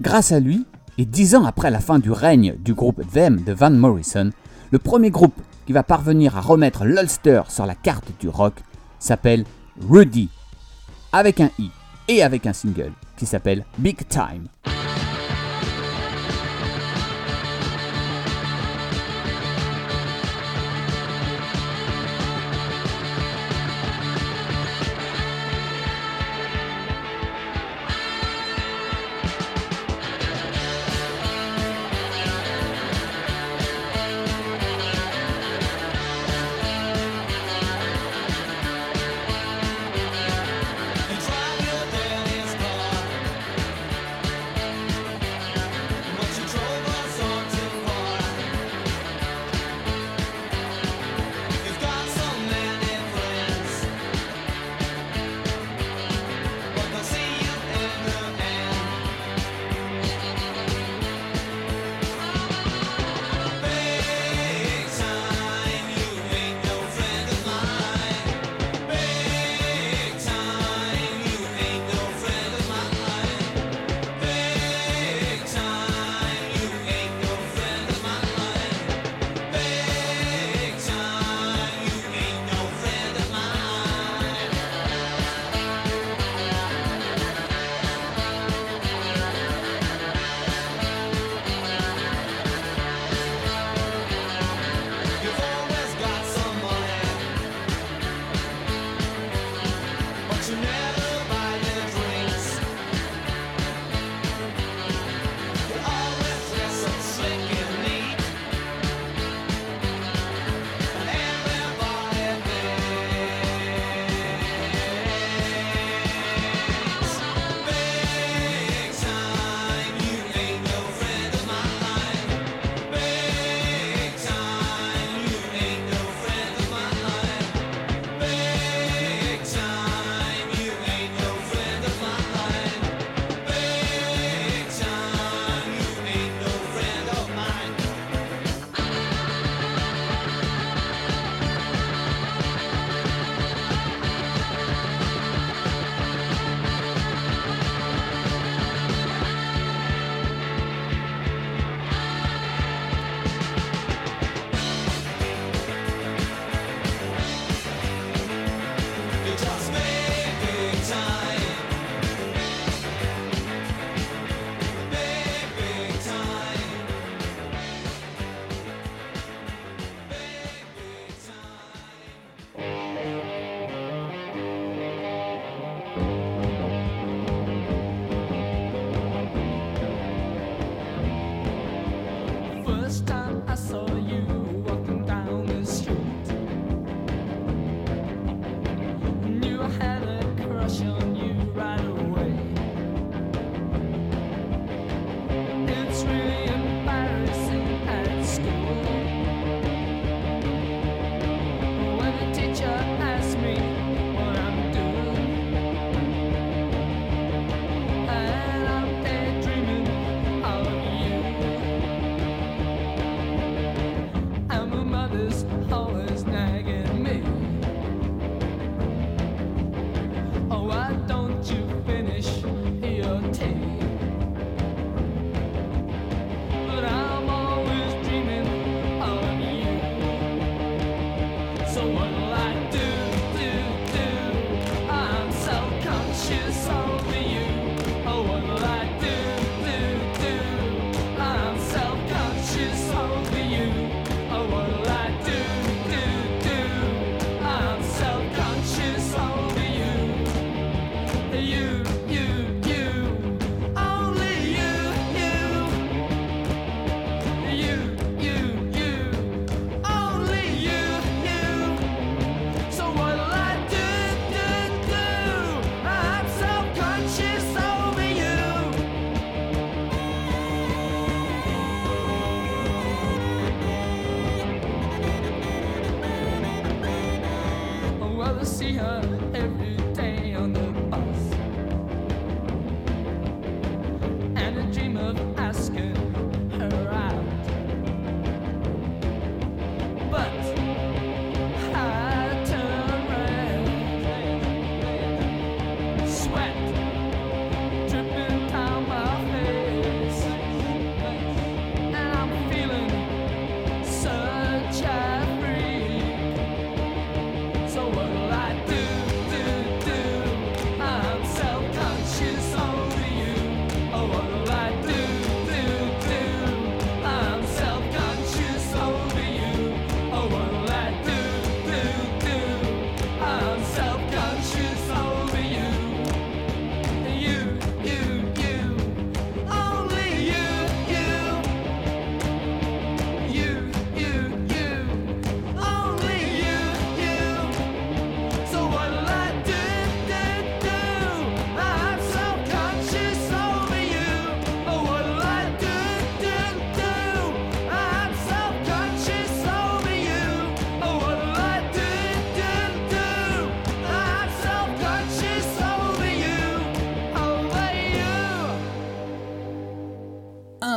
Grâce 0.00 0.32
à 0.32 0.40
lui, 0.40 0.66
et 0.98 1.04
dix 1.04 1.36
ans 1.36 1.44
après 1.44 1.70
la 1.70 1.78
fin 1.78 2.00
du 2.00 2.10
règne 2.10 2.56
du 2.58 2.74
groupe 2.74 3.00
Them 3.12 3.42
de 3.42 3.52
Van 3.52 3.70
Morrison, 3.70 4.30
le 4.72 4.78
premier 4.78 5.10
groupe 5.10 5.40
qui 5.66 5.72
va 5.72 5.84
parvenir 5.84 6.36
à 6.36 6.40
remettre 6.40 6.84
l'Ulster 6.84 7.42
sur 7.48 7.66
la 7.66 7.76
carte 7.76 8.10
du 8.18 8.28
rock 8.28 8.54
s'appelle 8.98 9.44
Rudy, 9.88 10.28
avec 11.12 11.40
un 11.40 11.50
i 11.58 11.70
et 12.08 12.22
avec 12.22 12.46
un 12.46 12.52
single 12.52 12.92
qui 13.16 13.26
s'appelle 13.26 13.64
Big 13.78 14.08
Time. 14.08 14.48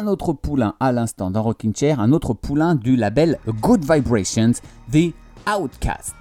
Un 0.01 0.07
autre 0.07 0.33
poulain 0.33 0.73
à 0.79 0.91
l'instant 0.91 1.29
dans 1.29 1.43
Rocking 1.43 1.75
Chair, 1.75 1.99
un 1.99 2.11
autre 2.11 2.33
poulain 2.33 2.73
du 2.73 2.95
label 2.95 3.37
Good 3.47 3.81
Vibrations, 3.81 4.53
The 4.91 5.13
Outcast. 5.47 6.15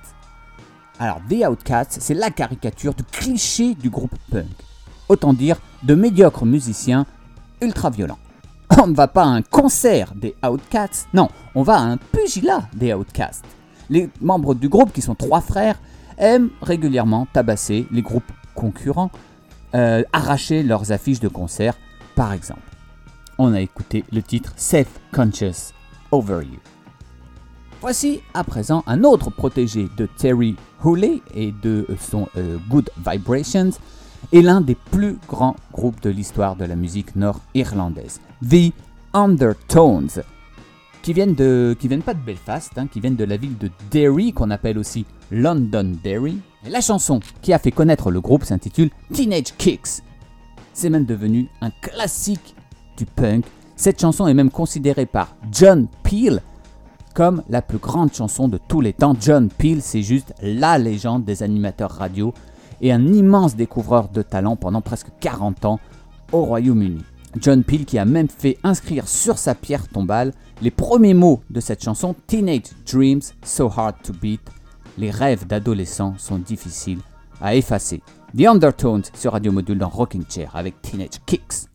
Alors, 0.98 1.22
The 1.30 1.48
Outcast, 1.48 1.96
c'est 1.98 2.12
la 2.12 2.28
caricature 2.28 2.92
du 2.92 3.04
cliché 3.04 3.74
du 3.74 3.88
groupe 3.88 4.14
punk. 4.30 4.44
Autant 5.08 5.32
dire 5.32 5.56
de 5.82 5.94
médiocres 5.94 6.44
musiciens 6.44 7.06
ultra 7.62 7.88
violents. 7.88 8.18
On 8.82 8.86
ne 8.86 8.94
va 8.94 9.08
pas 9.08 9.22
à 9.22 9.28
un 9.28 9.40
concert 9.40 10.12
des 10.14 10.34
Outcasts, 10.46 11.08
non, 11.14 11.28
on 11.54 11.62
va 11.62 11.78
à 11.78 11.82
un 11.82 11.96
pugilat 11.96 12.68
des 12.74 12.92
Outcasts. 12.92 13.46
Les 13.88 14.10
membres 14.20 14.54
du 14.54 14.68
groupe, 14.68 14.92
qui 14.92 15.00
sont 15.00 15.14
trois 15.14 15.40
frères, 15.40 15.80
aiment 16.18 16.50
régulièrement 16.60 17.26
tabasser 17.32 17.86
les 17.90 18.02
groupes 18.02 18.30
concurrents, 18.54 19.10
euh, 19.74 20.02
arracher 20.12 20.62
leurs 20.62 20.92
affiches 20.92 21.20
de 21.20 21.28
concert, 21.28 21.78
par 22.14 22.34
exemple 22.34 22.69
on 23.40 23.54
a 23.54 23.60
écouté 23.60 24.04
le 24.12 24.22
titre 24.22 24.52
Self 24.56 25.00
Conscious 25.12 25.72
Over 26.12 26.42
You. 26.44 26.58
Voici 27.80 28.20
à 28.34 28.44
présent 28.44 28.84
un 28.86 29.02
autre 29.02 29.30
protégé 29.30 29.88
de 29.96 30.04
Terry 30.04 30.56
Hooley 30.84 31.22
et 31.34 31.50
de 31.62 31.86
son 31.98 32.28
euh, 32.36 32.58
Good 32.68 32.90
Vibrations 32.98 33.70
et 34.32 34.42
l'un 34.42 34.60
des 34.60 34.74
plus 34.74 35.16
grands 35.26 35.56
groupes 35.72 36.02
de 36.02 36.10
l'histoire 36.10 36.54
de 36.54 36.66
la 36.66 36.76
musique 36.76 37.16
nord-irlandaise, 37.16 38.20
The 38.46 38.74
Undertones, 39.14 40.22
qui 41.00 41.14
viennent, 41.14 41.34
de, 41.34 41.74
qui 41.80 41.88
viennent 41.88 42.02
pas 42.02 42.12
de 42.12 42.20
Belfast, 42.20 42.76
hein, 42.76 42.88
qui 42.88 43.00
viennent 43.00 43.16
de 43.16 43.24
la 43.24 43.38
ville 43.38 43.56
de 43.56 43.70
Derry, 43.90 44.34
qu'on 44.34 44.50
appelle 44.50 44.76
aussi 44.76 45.06
Londonderry. 45.30 46.36
Et 46.66 46.68
la 46.68 46.82
chanson 46.82 47.20
qui 47.40 47.54
a 47.54 47.58
fait 47.58 47.72
connaître 47.72 48.10
le 48.10 48.20
groupe 48.20 48.44
s'intitule 48.44 48.90
Teenage 49.14 49.56
Kicks. 49.56 50.02
C'est 50.74 50.90
même 50.90 51.06
devenu 51.06 51.48
un 51.62 51.70
classique 51.70 52.54
punk. 53.06 53.44
Cette 53.76 54.00
chanson 54.00 54.26
est 54.26 54.34
même 54.34 54.50
considérée 54.50 55.06
par 55.06 55.34
John 55.50 55.86
Peel 56.02 56.42
comme 57.14 57.42
la 57.48 57.62
plus 57.62 57.78
grande 57.78 58.14
chanson 58.14 58.48
de 58.48 58.58
tous 58.68 58.80
les 58.80 58.92
temps. 58.92 59.14
John 59.20 59.48
Peel, 59.48 59.82
c'est 59.82 60.02
juste 60.02 60.32
la 60.42 60.78
légende 60.78 61.24
des 61.24 61.42
animateurs 61.42 61.90
radio 61.90 62.32
et 62.80 62.92
un 62.92 63.12
immense 63.12 63.56
découvreur 63.56 64.08
de 64.08 64.22
talent 64.22 64.56
pendant 64.56 64.80
presque 64.80 65.08
40 65.20 65.64
ans 65.64 65.80
au 66.32 66.44
Royaume-Uni. 66.44 67.02
John 67.40 67.62
Peel 67.62 67.84
qui 67.84 67.98
a 67.98 68.04
même 68.04 68.28
fait 68.28 68.58
inscrire 68.64 69.08
sur 69.08 69.38
sa 69.38 69.54
pierre 69.54 69.88
tombale 69.88 70.32
les 70.62 70.70
premiers 70.70 71.14
mots 71.14 71.42
de 71.50 71.60
cette 71.60 71.82
chanson 71.82 72.14
Teenage 72.26 72.70
Dreams 72.90 73.22
So 73.44 73.70
Hard 73.74 73.96
to 74.02 74.12
Beat. 74.12 74.40
Les 74.98 75.10
rêves 75.10 75.46
d'adolescents 75.46 76.14
sont 76.18 76.38
difficiles 76.38 77.00
à 77.40 77.54
effacer. 77.54 78.02
The 78.36 78.46
Undertones 78.46 79.04
sur 79.14 79.32
Radio 79.32 79.52
Module 79.52 79.78
dans 79.78 79.88
Rocking 79.88 80.24
Chair 80.28 80.50
avec 80.54 80.80
Teenage 80.82 81.20
Kicks. 81.26 81.69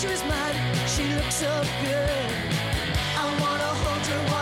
She 0.00 0.06
was 0.06 0.22
mine, 0.26 0.54
she 0.86 1.02
looks 1.14 1.34
so 1.34 1.62
good. 1.82 2.30
I 3.16 3.24
wanna 3.40 3.72
hold 3.82 4.06
her, 4.06 4.37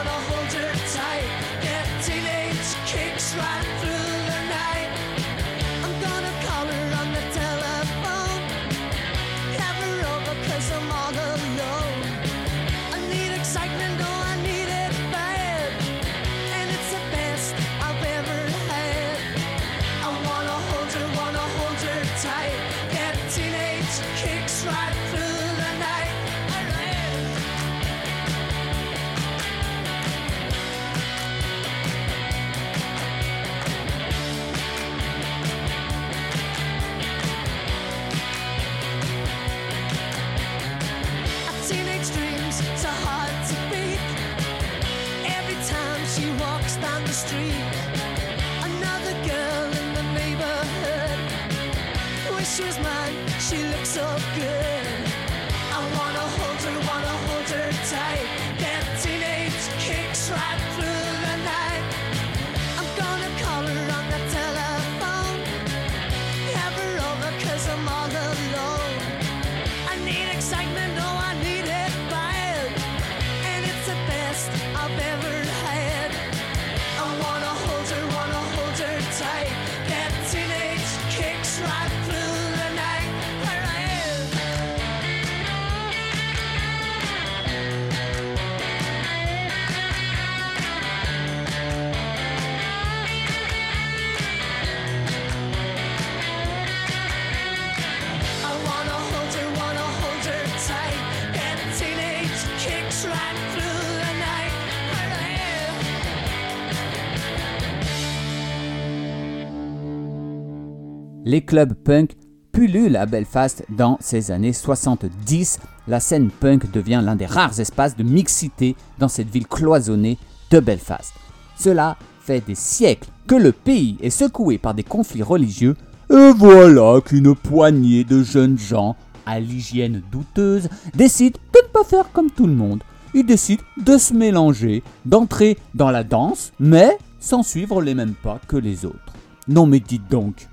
Les 111.26 111.40
clubs 111.40 111.74
punk 111.74 112.12
pullulent 112.52 112.96
à 112.96 113.04
Belfast 113.04 113.64
dans 113.68 113.98
ces 114.00 114.30
années 114.30 114.52
70. 114.52 115.58
La 115.88 115.98
scène 115.98 116.30
punk 116.30 116.70
devient 116.70 117.02
l'un 117.04 117.16
des 117.16 117.26
rares 117.26 117.58
espaces 117.58 117.96
de 117.96 118.04
mixité 118.04 118.76
dans 119.00 119.08
cette 119.08 119.28
ville 119.28 119.48
cloisonnée 119.48 120.18
de 120.52 120.60
Belfast. 120.60 121.14
Cela 121.58 121.96
fait 122.20 122.46
des 122.46 122.54
siècles 122.54 123.08
que 123.26 123.34
le 123.34 123.50
pays 123.50 123.96
est 124.00 124.10
secoué 124.10 124.56
par 124.56 124.72
des 124.72 124.84
conflits 124.84 125.24
religieux 125.24 125.74
et 126.10 126.30
voilà 126.36 127.00
qu'une 127.00 127.34
poignée 127.34 128.04
de 128.04 128.22
jeunes 128.22 128.56
gens 128.56 128.94
à 129.26 129.40
l'hygiène 129.40 130.02
douteuse 130.12 130.68
décident 130.94 131.40
de 131.52 131.58
ne 131.58 131.72
pas 131.72 131.82
faire 131.82 132.12
comme 132.12 132.30
tout 132.30 132.46
le 132.46 132.54
monde. 132.54 132.84
Ils 133.14 133.26
décident 133.26 133.64
de 133.84 133.98
se 133.98 134.14
mélanger, 134.14 134.84
d'entrer 135.04 135.58
dans 135.74 135.90
la 135.90 136.04
danse, 136.04 136.52
mais 136.60 136.96
sans 137.18 137.42
suivre 137.42 137.82
les 137.82 137.96
mêmes 137.96 138.14
pas 138.14 138.38
que 138.46 138.56
les 138.56 138.84
autres. 138.84 139.12
Non 139.48 139.66
mais 139.66 139.80
dites 139.80 140.08
donc, 140.08 140.46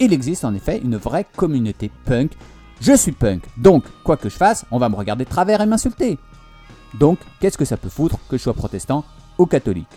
il 0.00 0.12
existe 0.12 0.44
en 0.44 0.54
effet 0.54 0.80
une 0.82 0.96
vraie 0.96 1.26
communauté 1.36 1.90
punk. 2.04 2.32
Je 2.80 2.96
suis 2.96 3.12
punk, 3.12 3.42
donc 3.56 3.84
quoi 4.02 4.16
que 4.16 4.28
je 4.28 4.36
fasse, 4.36 4.64
on 4.70 4.78
va 4.78 4.88
me 4.88 4.96
regarder 4.96 5.24
de 5.24 5.30
travers 5.30 5.60
et 5.60 5.66
m'insulter. 5.66 6.18
Donc, 6.98 7.18
qu'est-ce 7.40 7.58
que 7.58 7.64
ça 7.64 7.76
peut 7.76 7.88
foutre 7.88 8.18
que 8.28 8.36
je 8.36 8.42
sois 8.42 8.54
protestant 8.54 9.04
ou 9.38 9.46
catholique? 9.46 9.88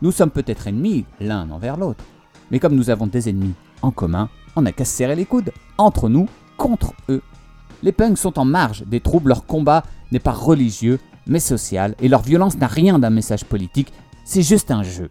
Nous 0.00 0.12
sommes 0.12 0.30
peut-être 0.30 0.66
ennemis 0.66 1.04
l'un 1.20 1.50
envers 1.50 1.76
l'autre, 1.76 2.04
mais 2.50 2.58
comme 2.58 2.74
nous 2.74 2.90
avons 2.90 3.06
des 3.06 3.28
ennemis 3.28 3.54
en 3.82 3.90
commun, 3.90 4.28
on 4.56 4.62
n'a 4.62 4.72
qu'à 4.72 4.84
se 4.84 4.92
serrer 4.92 5.16
les 5.16 5.26
coudes, 5.26 5.52
entre 5.78 6.08
nous, 6.08 6.28
contre 6.56 6.92
eux. 7.08 7.22
Les 7.82 7.92
punks 7.92 8.18
sont 8.18 8.38
en 8.38 8.44
marge 8.44 8.84
des 8.86 9.00
troubles, 9.00 9.28
leur 9.28 9.46
combat 9.46 9.82
n'est 10.10 10.18
pas 10.18 10.32
religieux, 10.32 10.98
mais 11.26 11.40
social, 11.40 11.94
et 12.00 12.08
leur 12.08 12.22
violence 12.22 12.58
n'a 12.58 12.66
rien 12.66 12.98
d'un 12.98 13.10
message 13.10 13.44
politique, 13.44 13.92
c'est 14.24 14.42
juste 14.42 14.70
un 14.70 14.82
jeu. 14.82 15.10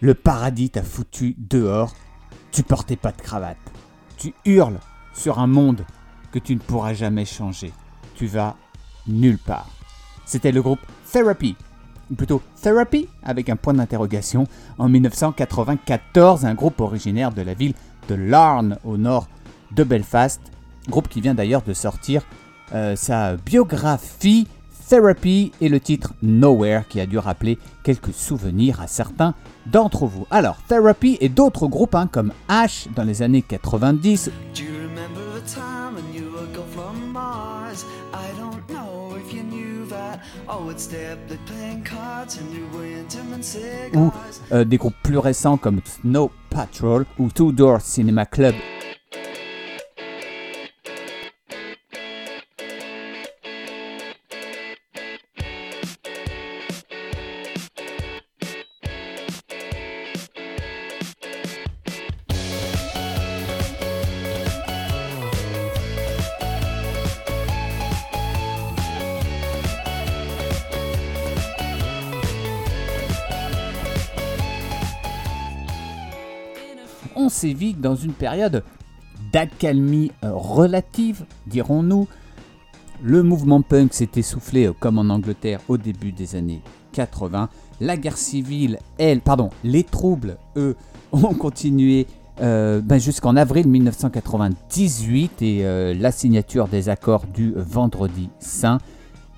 Le 0.00 0.14
paradis 0.14 0.70
t'a 0.70 0.82
foutu 0.82 1.34
dehors, 1.38 1.92
tu 2.52 2.62
portais 2.62 2.96
pas 2.96 3.10
de 3.10 3.20
cravate. 3.20 3.58
Tu 4.16 4.32
hurles 4.44 4.78
sur 5.12 5.40
un 5.40 5.48
monde 5.48 5.84
que 6.30 6.38
tu 6.38 6.54
ne 6.54 6.60
pourras 6.60 6.94
jamais 6.94 7.24
changer. 7.24 7.72
Tu 8.14 8.26
vas 8.26 8.56
nulle 9.08 9.38
part. 9.38 9.68
C'était 10.24 10.52
le 10.52 10.62
groupe 10.62 10.80
Therapy, 11.10 11.56
ou 12.10 12.14
plutôt 12.14 12.42
Therapy 12.62 13.08
avec 13.22 13.48
un 13.48 13.56
point 13.56 13.74
d'interrogation, 13.74 14.46
en 14.78 14.88
1994, 14.88 16.44
un 16.44 16.54
groupe 16.54 16.80
originaire 16.80 17.32
de 17.32 17.42
la 17.42 17.54
ville 17.54 17.74
de 18.08 18.14
Larne 18.14 18.78
au 18.84 18.96
nord 18.96 19.26
de 19.72 19.82
Belfast, 19.82 20.40
groupe 20.88 21.08
qui 21.08 21.20
vient 21.20 21.34
d'ailleurs 21.34 21.62
de 21.62 21.72
sortir 21.72 22.22
euh, 22.72 22.94
sa 22.94 23.36
biographie 23.36 24.46
Therapy 24.88 25.52
et 25.60 25.68
le 25.68 25.80
titre 25.80 26.14
Nowhere 26.22 26.82
qui 26.88 27.00
a 27.00 27.06
dû 27.06 27.18
rappeler 27.18 27.58
quelques 27.82 28.12
souvenirs 28.12 28.80
à 28.80 28.86
certains 28.86 29.34
d'entre 29.66 30.06
vous. 30.06 30.26
Alors, 30.30 30.56
Therapy 30.66 31.18
et 31.20 31.28
d'autres 31.28 31.66
groupes 31.66 31.94
hein, 31.94 32.08
comme 32.10 32.32
Ash 32.48 32.88
dans 32.96 33.04
les 33.04 33.22
années 33.22 33.42
90 33.42 34.30
Do 34.54 34.62
you 34.62 34.70
remember 34.74 35.40
the 35.40 35.44
time 35.44 35.94
when 35.94 36.14
you 36.14 36.30
were 36.32 36.46
gone 36.54 36.68
from 36.72 37.12
Mars? 37.12 37.84
I 38.12 38.28
don't 38.40 38.66
know 38.70 39.16
if 39.16 39.32
you 39.32 39.42
knew 39.42 39.86
that. 39.90 40.20
Oh, 40.48 40.70
it's 40.70 40.86
Deadly 40.86 41.38
playing 41.46 41.84
cards 41.84 42.38
and 42.38 42.50
you 42.52 42.66
were 42.72 42.86
into 42.86 43.18
ou 43.94 44.10
euh, 44.52 44.64
des 44.64 44.76
groupes 44.76 44.96
plus 45.02 45.18
récents 45.18 45.56
comme 45.56 45.80
Snow 45.84 46.30
Patrol 46.50 47.04
ou 47.18 47.28
Two 47.28 47.52
Door 47.52 47.80
Cinema 47.80 48.26
Club. 48.26 48.54
Dans 77.78 77.94
une 77.94 78.12
période 78.12 78.62
d'accalmie 79.32 80.12
euh, 80.24 80.32
relative, 80.32 81.24
dirons-nous. 81.46 82.08
Le 83.02 83.22
mouvement 83.22 83.62
punk 83.62 83.94
s'est 83.94 84.10
essoufflé 84.16 84.66
euh, 84.66 84.72
comme 84.78 84.98
en 84.98 85.08
Angleterre 85.12 85.60
au 85.68 85.76
début 85.76 86.12
des 86.12 86.36
années 86.36 86.62
80. 86.92 87.48
La 87.80 87.96
guerre 87.96 88.16
civile, 88.16 88.78
elle, 88.98 89.20
pardon, 89.20 89.50
les 89.64 89.84
troubles, 89.84 90.36
eux, 90.56 90.76
ont 91.12 91.34
continué 91.34 92.06
euh, 92.40 92.80
ben, 92.80 92.98
jusqu'en 92.98 93.36
avril 93.36 93.68
1998 93.68 95.42
et 95.42 95.94
la 95.94 96.12
signature 96.12 96.68
des 96.68 96.88
accords 96.88 97.26
du 97.26 97.52
Vendredi 97.56 98.30
Saint. 98.38 98.78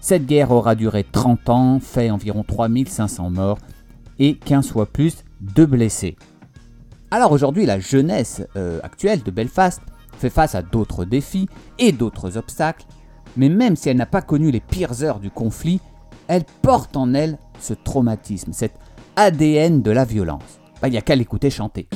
Cette 0.00 0.26
guerre 0.26 0.50
aura 0.50 0.74
duré 0.74 1.04
30 1.04 1.48
ans, 1.50 1.80
fait 1.80 2.10
environ 2.10 2.42
3500 2.42 3.30
morts 3.30 3.58
et 4.18 4.36
15 4.36 4.68
fois 4.68 4.86
plus 4.86 5.24
de 5.40 5.64
blessés. 5.64 6.16
Alors 7.12 7.32
aujourd'hui, 7.32 7.66
la 7.66 7.80
jeunesse 7.80 8.42
euh, 8.54 8.78
actuelle 8.84 9.24
de 9.24 9.32
Belfast 9.32 9.82
fait 10.18 10.30
face 10.30 10.54
à 10.54 10.62
d'autres 10.62 11.04
défis 11.04 11.48
et 11.80 11.90
d'autres 11.90 12.36
obstacles, 12.36 12.84
mais 13.36 13.48
même 13.48 13.74
si 13.74 13.88
elle 13.88 13.96
n'a 13.96 14.06
pas 14.06 14.22
connu 14.22 14.52
les 14.52 14.60
pires 14.60 15.02
heures 15.02 15.18
du 15.18 15.30
conflit, 15.30 15.80
elle 16.28 16.44
porte 16.62 16.96
en 16.96 17.12
elle 17.12 17.38
ce 17.58 17.74
traumatisme, 17.74 18.52
cet 18.52 18.74
ADN 19.16 19.82
de 19.82 19.90
la 19.90 20.04
violence. 20.04 20.60
Bah, 20.80 20.86
Il 20.86 20.92
n'y 20.92 20.98
a 20.98 21.02
qu'à 21.02 21.16
l'écouter 21.16 21.50
chanter. 21.50 21.88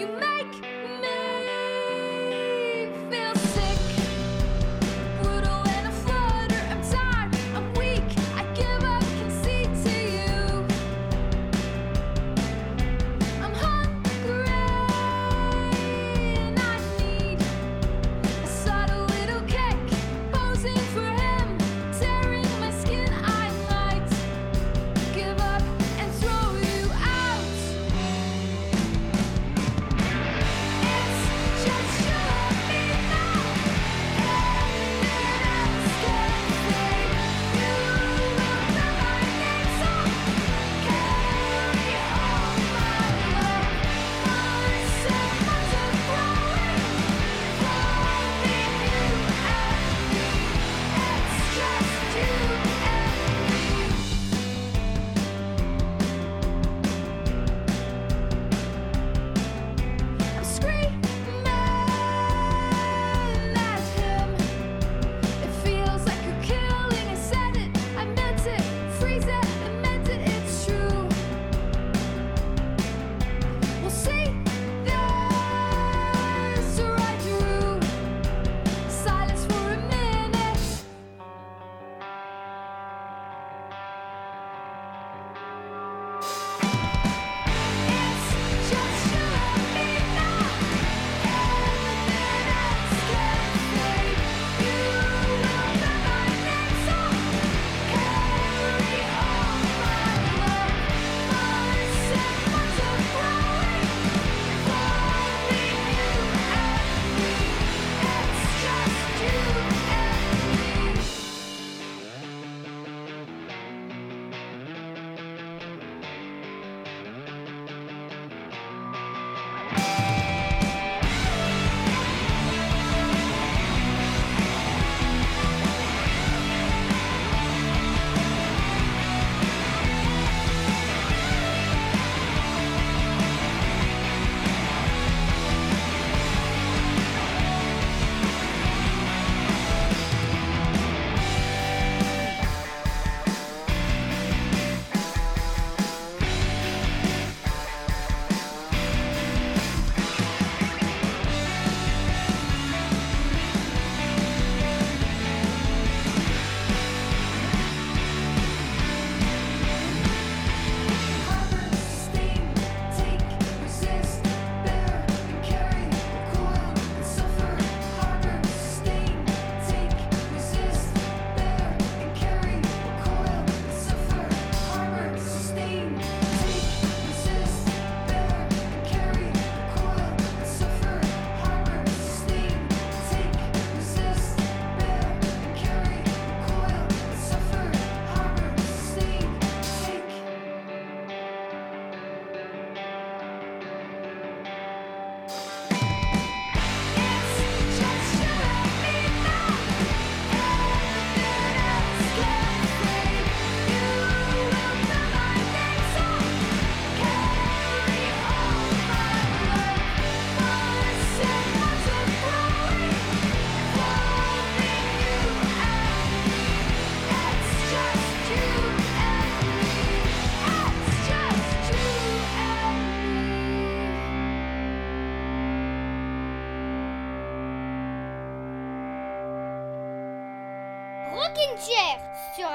You 0.00 0.29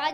Now 0.06 0.14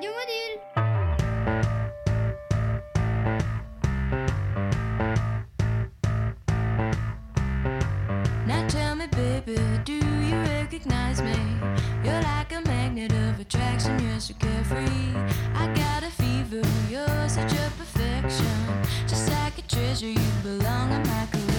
tell 8.70 8.96
me, 8.96 9.08
baby, 9.08 9.58
do 9.84 9.92
you 9.92 10.36
recognize 10.44 11.22
me? 11.22 11.36
You're 12.06 12.22
like 12.22 12.54
a 12.54 12.62
magnet 12.62 13.12
of 13.12 13.42
attraction, 13.42 14.00
you're 14.00 14.22
so 14.22 14.34
carefree. 14.36 15.14
I 15.56 15.68
got 15.76 16.04
a 16.04 16.12
fever, 16.12 16.62
you're 16.90 17.28
such 17.28 17.52
a 17.52 17.72
perfection. 17.78 18.48
Just 19.08 19.30
like 19.30 19.58
a 19.58 19.62
treasure, 19.64 20.08
you 20.08 20.32
belong 20.42 20.94
in 20.94 21.04
my 21.04 21.28
collection. 21.30 21.51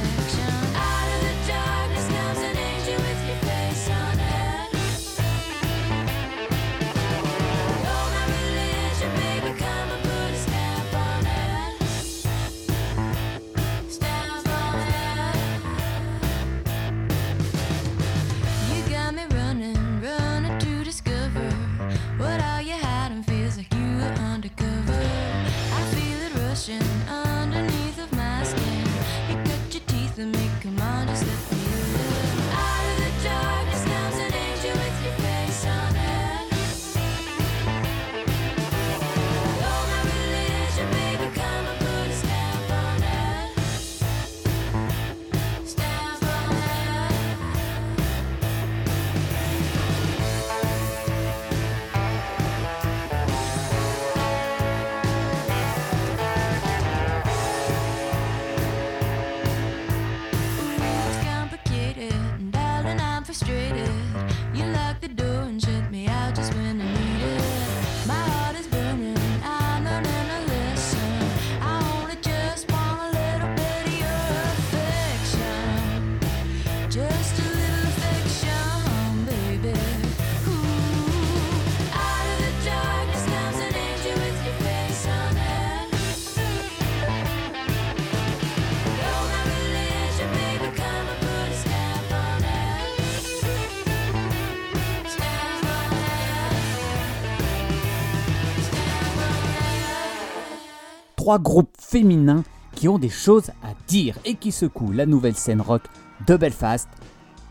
Trois 101.23 101.39
groupes 101.39 101.77
féminins 101.79 102.43
qui 102.75 102.89
ont 102.89 102.99
des 102.99 103.09
choses 103.09 103.51
à 103.63 103.75
dire 103.87 104.19
et 104.25 104.35
qui 104.35 104.51
secouent 104.51 104.91
la 104.91 105.07
nouvelle 105.07 105.37
scène 105.37 105.61
rock 105.61 105.83
de 106.27 106.37
Belfast. 106.37 106.89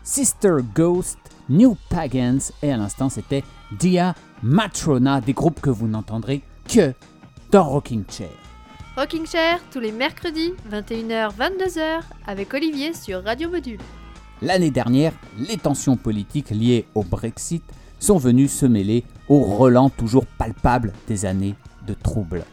Sister 0.04 0.56
Ghost, 0.74 1.16
New 1.48 1.78
Pagans 1.88 2.42
et 2.62 2.70
à 2.70 2.76
l'instant 2.76 3.08
c'était 3.08 3.42
Dia 3.80 4.14
Matrona, 4.42 5.22
des 5.22 5.32
groupes 5.32 5.62
que 5.62 5.70
vous 5.70 5.88
n'entendrez 5.88 6.42
que 6.68 6.92
dans 7.50 7.64
Rocking 7.64 8.04
Chair. 8.10 8.28
Rocking 8.94 9.26
Chair 9.26 9.58
tous 9.70 9.80
les 9.80 9.92
mercredis 9.92 10.52
21h-22h 10.70 12.02
avec 12.26 12.52
Olivier 12.52 12.92
sur 12.92 13.24
Radio 13.24 13.48
Module. 13.48 13.80
L'année 14.42 14.70
dernière, 14.70 15.14
les 15.38 15.56
tensions 15.56 15.96
politiques 15.96 16.50
liées 16.50 16.84
au 16.94 17.04
Brexit 17.04 17.64
sont 17.98 18.18
venues 18.18 18.48
se 18.48 18.66
mêler 18.66 19.02
au 19.30 19.40
relent 19.40 19.88
toujours 19.88 20.26
palpable 20.26 20.92
des 21.08 21.24
années 21.24 21.54
de 21.86 21.94
troubles. 21.94 22.44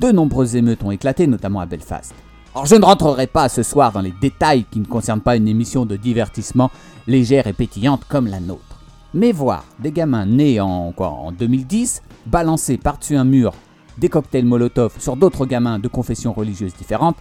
De 0.00 0.12
nombreuses 0.12 0.56
émeutes 0.56 0.82
ont 0.82 0.90
éclaté, 0.90 1.26
notamment 1.26 1.60
à 1.60 1.66
Belfast. 1.66 2.14
Alors 2.54 2.64
je 2.64 2.74
ne 2.74 2.84
rentrerai 2.86 3.26
pas 3.26 3.50
ce 3.50 3.62
soir 3.62 3.92
dans 3.92 4.00
les 4.00 4.14
détails 4.18 4.64
qui 4.64 4.80
ne 4.80 4.86
concernent 4.86 5.20
pas 5.20 5.36
une 5.36 5.46
émission 5.46 5.84
de 5.84 5.94
divertissement 5.94 6.70
légère 7.06 7.46
et 7.46 7.52
pétillante 7.52 8.06
comme 8.08 8.26
la 8.26 8.40
nôtre. 8.40 8.80
Mais 9.12 9.30
voir 9.30 9.62
des 9.78 9.92
gamins 9.92 10.24
nés 10.24 10.58
en, 10.58 10.94
en 10.96 11.32
2010 11.32 12.00
balancer 12.24 12.78
par-dessus 12.78 13.16
un 13.16 13.24
mur 13.24 13.52
des 13.98 14.08
cocktails 14.08 14.46
Molotov 14.46 14.94
sur 14.98 15.16
d'autres 15.16 15.44
gamins 15.44 15.78
de 15.78 15.88
confessions 15.88 16.32
religieuses 16.32 16.74
différentes, 16.74 17.18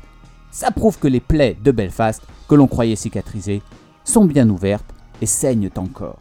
ça 0.49 0.71
prouve 0.71 0.99
que 0.99 1.09
les 1.09 1.19
plaies 1.19 1.57
de 1.61 1.71
Belfast, 1.71 2.23
que 2.47 2.55
l'on 2.55 2.67
croyait 2.67 2.95
cicatrisées, 2.95 3.61
sont 4.05 4.23
bien 4.23 4.49
ouvertes 4.49 4.95
et 5.21 5.25
saignent 5.25 5.69
encore. 5.75 6.19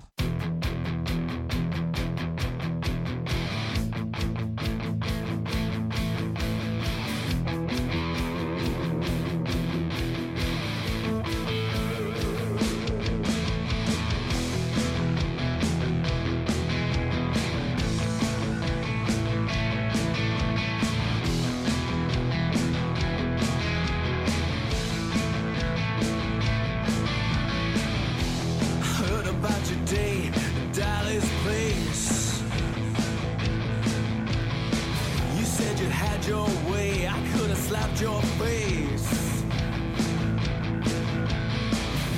Your 36.29 36.49
way, 36.71 37.09
I 37.09 37.19
could 37.33 37.49
have 37.49 37.59
slapped 37.59 38.01
your 38.03 38.21
face. 38.43 39.43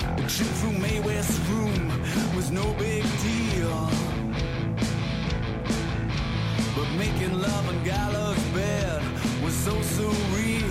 A 0.05 0.27
trip 0.35 0.51
through 0.59 0.79
May 0.79 0.99
West 1.01 1.39
room 1.49 1.89
was 2.35 2.51
no 2.51 2.65
big 2.75 3.05
deal. 3.23 3.89
But 6.77 6.89
making 6.99 7.41
love 7.41 7.69
on 7.69 7.85
Gallows 7.85 8.45
bed 8.53 9.03
was 9.45 9.55
so 9.55 9.75
surreal. 9.95 10.70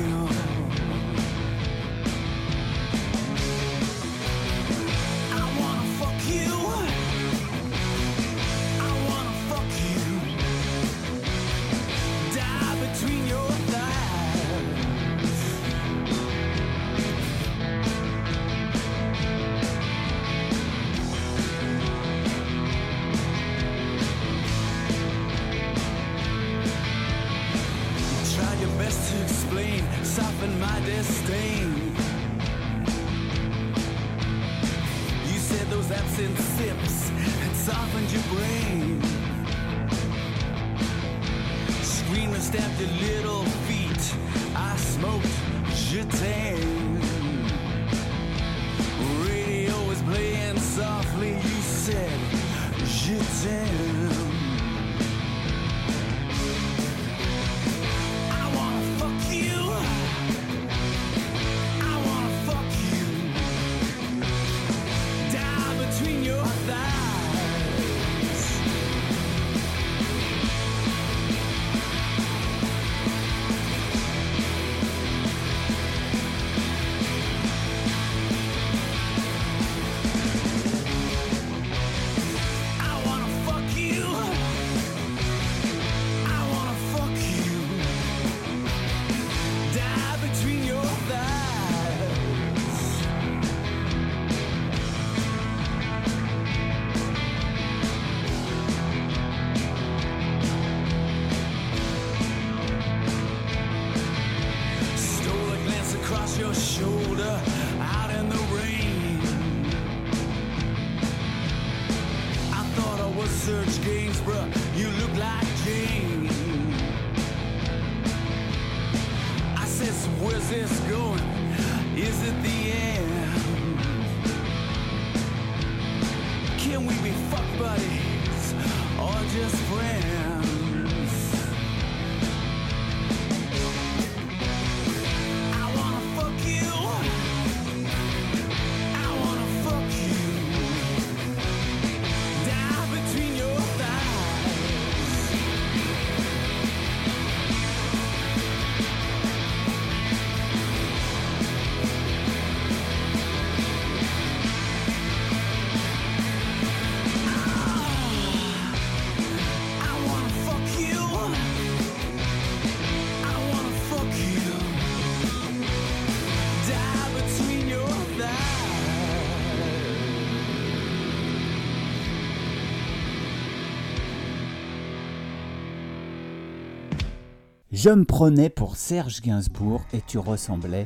Je 177.82 177.91
me 177.91 178.03
prenais 178.03 178.49
pour 178.49 178.75
Serge 178.75 179.21
Gainsbourg 179.21 179.82
et 179.93 180.01
tu 180.05 180.17
ressemblais 180.17 180.86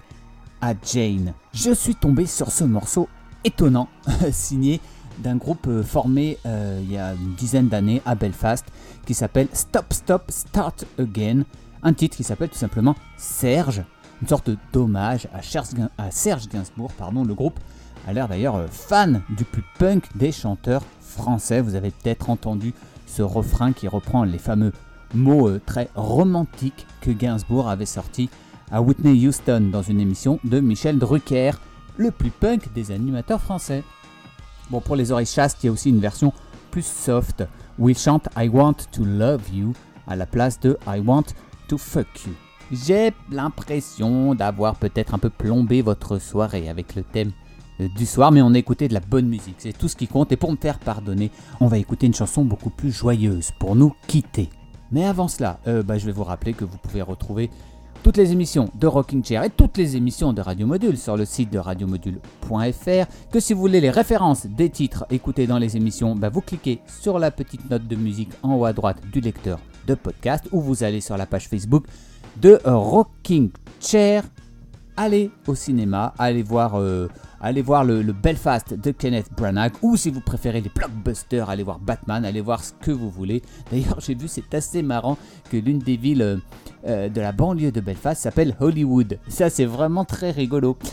à 0.62 0.76
Jane. 0.86 1.34
Je 1.52 1.72
suis 1.72 1.96
tombé 1.96 2.28
sur 2.28 2.52
ce 2.52 2.64
morceau 2.64 3.10
étonnant, 3.44 3.88
signé 4.32 4.80
d'un 5.18 5.38
groupe 5.38 5.66
euh, 5.66 5.82
formé 5.82 6.38
euh, 6.46 6.80
il 6.84 6.92
y 6.92 7.00
a 7.00 7.16
une 7.16 7.34
dizaine 7.34 7.68
d'années 7.68 8.04
à 8.06 8.14
Belfast, 8.14 8.68
qui 9.08 9.16
s'appelle 9.16 9.48
Stop 9.54 9.92
Stop 9.92 10.26
Start 10.30 10.86
Again. 11.00 11.46
Un 11.82 11.94
titre 11.94 12.16
qui 12.16 12.24
s'appelle 12.24 12.50
tout 12.50 12.60
simplement 12.60 12.94
Serge, 13.18 13.84
une 14.22 14.28
sorte 14.28 14.52
d'hommage 14.72 15.28
à, 15.34 15.40
à 15.98 16.12
Serge 16.12 16.48
Gainsbourg. 16.48 16.92
Pardon, 16.94 17.24
le 17.24 17.34
groupe 17.34 17.60
a 18.08 18.14
l'air 18.14 18.28
d'ailleurs 18.28 18.58
euh, 18.58 18.68
fan 18.70 19.24
du 19.36 19.46
plus 19.46 19.64
punk 19.80 20.16
des 20.16 20.32
chanteurs 20.32 20.84
français. 21.02 21.60
Vous 21.60 21.74
avez 21.74 21.90
peut-être 21.90 22.30
entendu 22.30 22.72
ce 23.08 23.24
refrain 23.24 23.74
qui 23.74 23.88
reprend 23.88 24.26
les 24.26 24.38
fameux 24.38 24.74
mots 25.14 25.50
euh, 25.50 25.62
très 25.66 25.90
romantiques 25.96 26.86
que 27.02 27.12
Gainsbourg 27.12 27.70
avait 27.70 27.86
sortis 27.86 28.30
à 28.72 28.82
Whitney 28.82 29.28
Houston 29.28 29.70
dans 29.72 29.82
une 29.82 30.00
émission 30.00 30.40
de 30.44 30.60
Michel 30.60 30.98
Drucker, 30.98 31.52
le 31.98 32.12
plus 32.12 32.32
punk 32.32 32.74
des 32.74 32.92
animateurs 32.92 33.42
français. 33.42 33.84
Bon, 34.70 34.80
pour 34.80 34.96
les 34.96 35.12
oreilles 35.12 35.26
chastes, 35.26 35.60
il 35.64 35.68
y 35.68 35.70
a 35.70 35.72
aussi 35.72 35.90
une 35.90 36.00
version 36.00 36.34
plus 36.72 36.86
soft 36.86 37.44
où 37.78 37.90
il 37.90 37.98
chante 37.98 38.28
I 38.36 38.48
want 38.48 38.78
to 38.92 39.04
love 39.04 39.42
you 39.54 39.74
à 40.08 40.16
la 40.16 40.26
place 40.26 40.60
de 40.60 40.78
I 40.88 41.00
want 41.00 41.26
to 41.68 41.78
fuck 41.78 42.08
you. 42.26 42.34
J'ai 42.72 43.14
l'impression 43.30 44.34
d'avoir 44.34 44.76
peut-être 44.76 45.14
un 45.14 45.20
peu 45.20 45.30
plombé 45.30 45.82
votre 45.82 46.18
soirée 46.18 46.70
avec 46.70 46.96
le 46.96 47.04
thème 47.04 47.32
euh, 47.80 47.88
du 47.96 48.06
soir, 48.06 48.32
mais 48.32 48.42
on 48.42 48.54
a 48.54 48.58
écouté 48.58 48.88
de 48.88 48.94
la 48.94 49.00
bonne 49.00 49.28
musique, 49.28 49.58
c'est 49.60 49.78
tout 49.78 49.88
ce 49.88 49.96
qui 49.96 50.08
compte. 50.08 50.32
Et 50.32 50.38
pour 50.38 50.52
me 50.52 50.58
faire 50.58 50.80
pardonner, 50.80 51.30
on 51.60 51.68
va 51.68 51.78
écouter 51.78 52.08
une 52.08 52.14
chanson 52.14 52.44
beaucoup 52.44 52.72
plus 52.72 52.92
joyeuse 52.92 53.52
pour 53.60 53.76
nous 53.76 53.94
quitter. 54.08 54.50
Mais 54.94 55.06
avant 55.06 55.28
cela, 55.28 55.60
euh, 55.68 55.82
bah, 55.82 55.98
je 55.98 56.06
vais 56.06 56.12
vous 56.12 56.24
rappeler 56.24 56.54
que 56.54 56.64
vous 56.64 56.78
pouvez 56.78 57.02
retrouver 57.02 57.50
toutes 58.04 58.16
les 58.16 58.32
émissions 58.32 58.70
de 58.76 58.86
Rocking 58.86 59.26
Chair 59.26 59.44
et 59.44 59.50
toutes 59.50 59.76
les 59.78 59.96
émissions 59.96 60.34
de 60.34 60.42
Radio 60.42 60.68
Module 60.68 60.98
sur 60.98 61.18
le 61.18 61.26
site 61.26 61.50
de 61.52 61.58
radiomodule.fr. 61.58 63.32
Que 63.32 63.40
si 63.40 63.54
vous 63.54 63.60
voulez 63.60 63.82
les 63.82 63.90
références 63.90 64.46
des 64.46 64.70
titres 64.70 65.06
écoutés 65.10 65.48
dans 65.48 65.58
les 65.58 65.78
émissions, 65.78 66.16
bah, 66.16 66.30
vous 66.30 66.42
cliquez 66.42 66.80
sur 66.86 67.18
la 67.18 67.32
petite 67.32 67.68
note 67.72 67.88
de 67.88 67.96
musique 67.96 68.30
en 68.44 68.56
haut 68.56 68.66
à 68.66 68.74
droite 68.74 68.98
du 69.12 69.20
lecteur 69.20 69.60
de 69.88 69.96
podcast 69.96 70.48
ou 70.52 70.62
vous 70.62 70.84
allez 70.84 71.02
sur 71.02 71.18
la 71.18 71.26
page 71.26 71.48
Facebook 71.48 71.86
de 72.40 72.60
Rocking 72.64 73.50
Chair. 73.80 74.24
Allez 74.96 75.32
au 75.48 75.56
cinéma, 75.56 76.14
allez 76.20 76.44
voir, 76.44 76.76
euh, 76.76 77.08
allez 77.44 77.62
voir 77.62 77.84
le, 77.84 78.02
Belfast 78.14 78.74
de 78.74 78.92
Kenneth 78.92 79.30
Branagh 79.36 79.74
ou 79.82 79.98
si 79.98 80.10
vous 80.10 80.22
préférez 80.22 80.62
les 80.62 80.72
blockbusters, 80.74 81.50
allez 81.50 81.64
voir 81.64 81.78
Batman, 81.78 82.24
allez 82.26 82.42
voir 82.42 82.64
ce 82.64 82.72
que 82.82 82.92
vous 82.92 83.10
voulez. 83.10 83.44
D'ailleurs, 83.72 84.00
j'ai 84.00 84.16
vu, 84.16 84.28
c'est 84.28 84.54
assez 84.56 84.82
marrant 84.82 85.18
que 85.52 85.58
l'une 85.58 85.80
des 85.80 85.98
villes 85.98 86.22
euh, 86.22 86.38
euh, 86.88 87.10
de 87.10 87.22
la 87.22 87.34
banlieue 87.34 87.72
de 87.72 87.82
Belfast 87.82 88.22
s'appelle 88.22 88.56
Hollywood. 88.60 89.20
Ça, 89.28 89.50
c'est 89.50 89.66
vraiment 89.66 90.06
très 90.06 90.32
rigolo. 90.32 90.78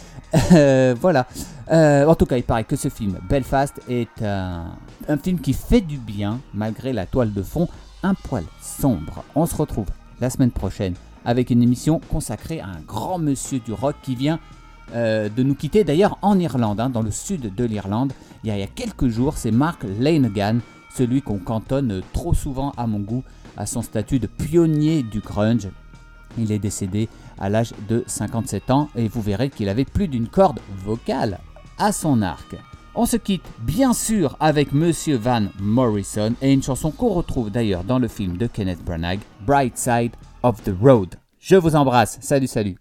Euh, 0.52 0.94
voilà. 1.00 1.26
En 1.68 2.14
tout 2.14 2.24
cas, 2.24 2.36
il 2.36 2.44
paraît 2.44 2.62
que 2.62 2.76
ce 2.76 2.88
film, 2.88 3.18
Belfast, 3.28 3.80
est 3.88 4.22
un 4.22 5.18
film 5.20 5.40
qui 5.40 5.52
fait 5.52 5.80
du 5.80 5.98
bien 5.98 6.40
malgré 6.54 6.92
la 6.92 7.04
toile 7.04 7.32
de 7.32 7.42
fond 7.42 7.68
un 8.04 8.14
poil 8.14 8.44
sombre. 8.62 9.24
On 9.34 9.46
se 9.46 9.56
retrouve 9.56 9.86
la 10.20 10.30
semaine 10.30 10.52
prochaine 10.52 10.94
avec 11.24 11.50
une 11.50 11.62
émission 11.62 12.00
consacrée 12.10 12.60
à 12.60 12.66
un 12.66 12.80
grand 12.86 13.18
monsieur 13.18 13.58
du 13.58 13.72
rock 13.72 13.96
qui 14.02 14.14
vient 14.14 14.38
euh, 14.94 15.28
de 15.28 15.42
nous 15.42 15.54
quitter 15.54 15.84
d'ailleurs 15.84 16.18
en 16.22 16.38
Irlande, 16.38 16.80
hein, 16.80 16.90
dans 16.90 17.02
le 17.02 17.10
sud 17.10 17.54
de 17.54 17.64
l'Irlande. 17.64 18.12
Il, 18.44 18.52
il 18.52 18.58
y 18.58 18.62
a 18.62 18.66
quelques 18.66 19.08
jours, 19.08 19.36
c'est 19.36 19.50
Mark 19.50 19.84
Lanegan, 19.98 20.58
celui 20.94 21.22
qu'on 21.22 21.38
cantonne 21.38 22.02
trop 22.12 22.34
souvent 22.34 22.72
à 22.76 22.86
mon 22.86 23.00
goût 23.00 23.24
à 23.56 23.66
son 23.66 23.82
statut 23.82 24.18
de 24.18 24.26
pionnier 24.26 25.02
du 25.02 25.20
grunge. 25.20 25.68
Il 26.38 26.52
est 26.52 26.58
décédé 26.58 27.08
à 27.38 27.48
l'âge 27.48 27.72
de 27.88 28.04
57 28.06 28.70
ans 28.70 28.88
et 28.96 29.08
vous 29.08 29.20
verrez 29.20 29.50
qu'il 29.50 29.68
avait 29.68 29.84
plus 29.84 30.08
d'une 30.08 30.28
corde 30.28 30.60
vocale 30.84 31.38
à 31.78 31.92
son 31.92 32.22
arc. 32.22 32.56
On 32.94 33.06
se 33.06 33.16
quitte 33.16 33.44
bien 33.60 33.92
sûr 33.92 34.36
avec 34.40 34.72
Monsieur 34.72 35.16
Van 35.16 35.44
Morrison 35.60 36.34
et 36.42 36.52
une 36.52 36.62
chanson 36.62 36.90
qu'on 36.90 37.10
retrouve 37.10 37.50
d'ailleurs 37.50 37.84
dans 37.84 37.98
le 37.98 38.08
film 38.08 38.36
de 38.36 38.46
Kenneth 38.46 38.84
Branagh, 38.84 39.20
Bright 39.46 39.78
Side 39.78 40.12
of 40.42 40.62
the 40.64 40.72
Road. 40.80 41.14
Je 41.38 41.56
vous 41.56 41.76
embrasse, 41.76 42.18
salut 42.20 42.48
salut 42.48 42.76